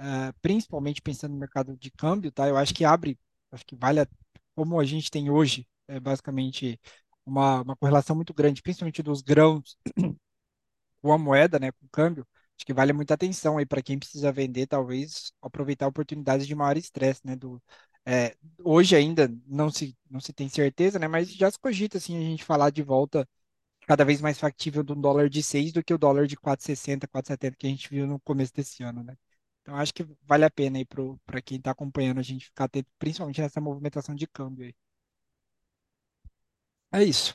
uh, 0.00 0.32
principalmente 0.40 1.02
pensando 1.02 1.32
no 1.32 1.38
mercado 1.40 1.76
de 1.76 1.90
câmbio, 1.90 2.30
tá? 2.32 2.48
Eu 2.48 2.56
acho 2.56 2.74
que 2.74 2.84
abre, 2.84 3.18
acho 3.52 3.64
que 3.66 3.76
vale, 3.76 4.00
a, 4.00 4.08
como 4.54 4.80
a 4.80 4.84
gente 4.84 5.10
tem 5.10 5.30
hoje, 5.30 5.66
é 5.88 6.00
basicamente 6.00 6.80
uma, 7.26 7.62
uma 7.62 7.76
correlação 7.76 8.16
muito 8.16 8.34
grande, 8.34 8.62
principalmente 8.62 9.02
dos 9.02 9.22
grãos 9.22 9.78
com 11.02 11.12
a 11.12 11.18
moeda, 11.18 11.58
né, 11.58 11.72
com 11.72 11.86
o 11.86 11.88
câmbio. 11.90 12.26
Acho 12.56 12.66
que 12.66 12.72
vale 12.74 12.92
muita 12.92 13.14
atenção 13.14 13.58
aí 13.58 13.66
para 13.66 13.82
quem 13.82 13.98
precisa 13.98 14.30
vender, 14.32 14.66
talvez 14.66 15.32
aproveitar 15.42 15.86
oportunidades 15.88 16.46
de 16.46 16.54
maior 16.54 16.76
estresse, 16.76 17.20
né? 17.24 17.34
Do, 17.36 17.60
é, 18.06 18.36
hoje 18.62 18.94
ainda 18.96 19.28
não 19.46 19.70
se, 19.70 19.96
não 20.10 20.20
se 20.20 20.32
tem 20.32 20.48
certeza, 20.48 20.98
né? 20.98 21.08
Mas 21.08 21.32
já 21.32 21.50
se 21.50 21.58
cogita 21.58 21.98
assim, 21.98 22.16
a 22.16 22.20
gente 22.20 22.44
falar 22.44 22.70
de 22.70 22.82
volta 22.82 23.28
cada 23.86 24.04
vez 24.04 24.20
mais 24.20 24.38
factível 24.38 24.82
do 24.84 24.94
dólar 24.94 25.28
de 25.30 25.42
6 25.42 25.72
do 25.72 25.84
que 25.84 25.94
o 25.94 25.98
dólar 25.98 26.26
de 26.26 26.36
4,60, 26.36 27.08
4,70 27.08 27.56
que 27.58 27.66
a 27.66 27.70
gente 27.70 27.88
viu 27.90 28.06
no 28.06 28.20
começo 28.20 28.52
desse 28.54 28.82
ano, 28.82 29.02
né? 29.04 29.16
Então 29.62 29.76
acho 29.76 29.94
que 29.94 30.04
vale 30.24 30.44
a 30.44 30.50
pena 30.50 30.78
aí 30.78 30.84
para 30.84 31.40
quem 31.40 31.56
está 31.56 31.70
acompanhando 31.70 32.18
a 32.18 32.22
gente 32.22 32.46
ficar 32.46 32.64
atento, 32.64 32.88
principalmente 32.98 33.40
nessa 33.40 33.60
movimentação 33.60 34.14
de 34.14 34.26
câmbio 34.26 34.66
aí. 34.66 34.74
É 36.92 37.02
isso. 37.02 37.34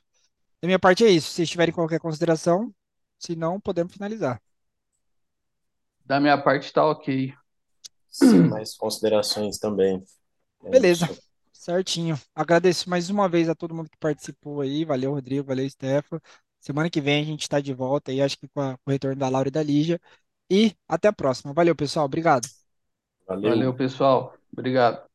Da 0.62 0.68
minha 0.68 0.80
parte 0.80 1.06
é 1.06 1.10
isso. 1.10 1.30
Se 1.30 1.36
vocês 1.36 1.50
tiverem 1.50 1.74
qualquer 1.74 2.00
consideração, 2.00 2.74
se 3.18 3.36
não, 3.36 3.60
podemos 3.60 3.94
finalizar. 3.94 4.42
Da 6.06 6.20
minha 6.20 6.42
parte 6.42 6.72
tá 6.72 6.86
ok. 6.86 7.34
Sem 8.10 8.48
mais 8.48 8.76
considerações 8.76 9.58
também. 9.58 10.04
É 10.64 10.70
Beleza, 10.70 11.06
isso. 11.06 11.22
certinho. 11.54 12.20
Agradeço 12.36 12.90
mais 12.90 13.10
uma 13.10 13.30
vez 13.30 13.50
a 13.50 13.56
todo 13.56 13.76
mundo 13.76 13.90
que 13.90 13.98
participou 13.98 14.62
aí. 14.62 14.84
Valeu, 14.86 15.12
Rodrigo, 15.14 15.46
valeu, 15.46 15.70
Stefan. 15.70 16.20
Semana 16.60 16.90
que 16.90 17.00
vem 17.00 17.22
a 17.22 17.26
gente 17.26 17.42
está 17.44 17.60
de 17.60 17.74
volta 17.74 18.12
aí, 18.12 18.22
acho 18.22 18.38
que 18.38 18.48
com, 18.48 18.60
a, 18.62 18.78
com 18.78 18.90
o 18.90 18.92
retorno 18.92 19.16
da 19.18 19.30
Laura 19.30 19.50
e 19.50 19.52
da 19.52 19.64
Lígia. 19.64 20.02
E 20.50 20.76
até 20.88 21.08
a 21.10 21.14
próxima. 21.14 21.54
Valeu, 21.54 21.76
pessoal. 21.76 22.06
Obrigado. 22.06 22.48
Valeu, 23.26 23.58
Valeu 23.58 23.74
pessoal. 23.74 24.34
Obrigado. 24.52 25.07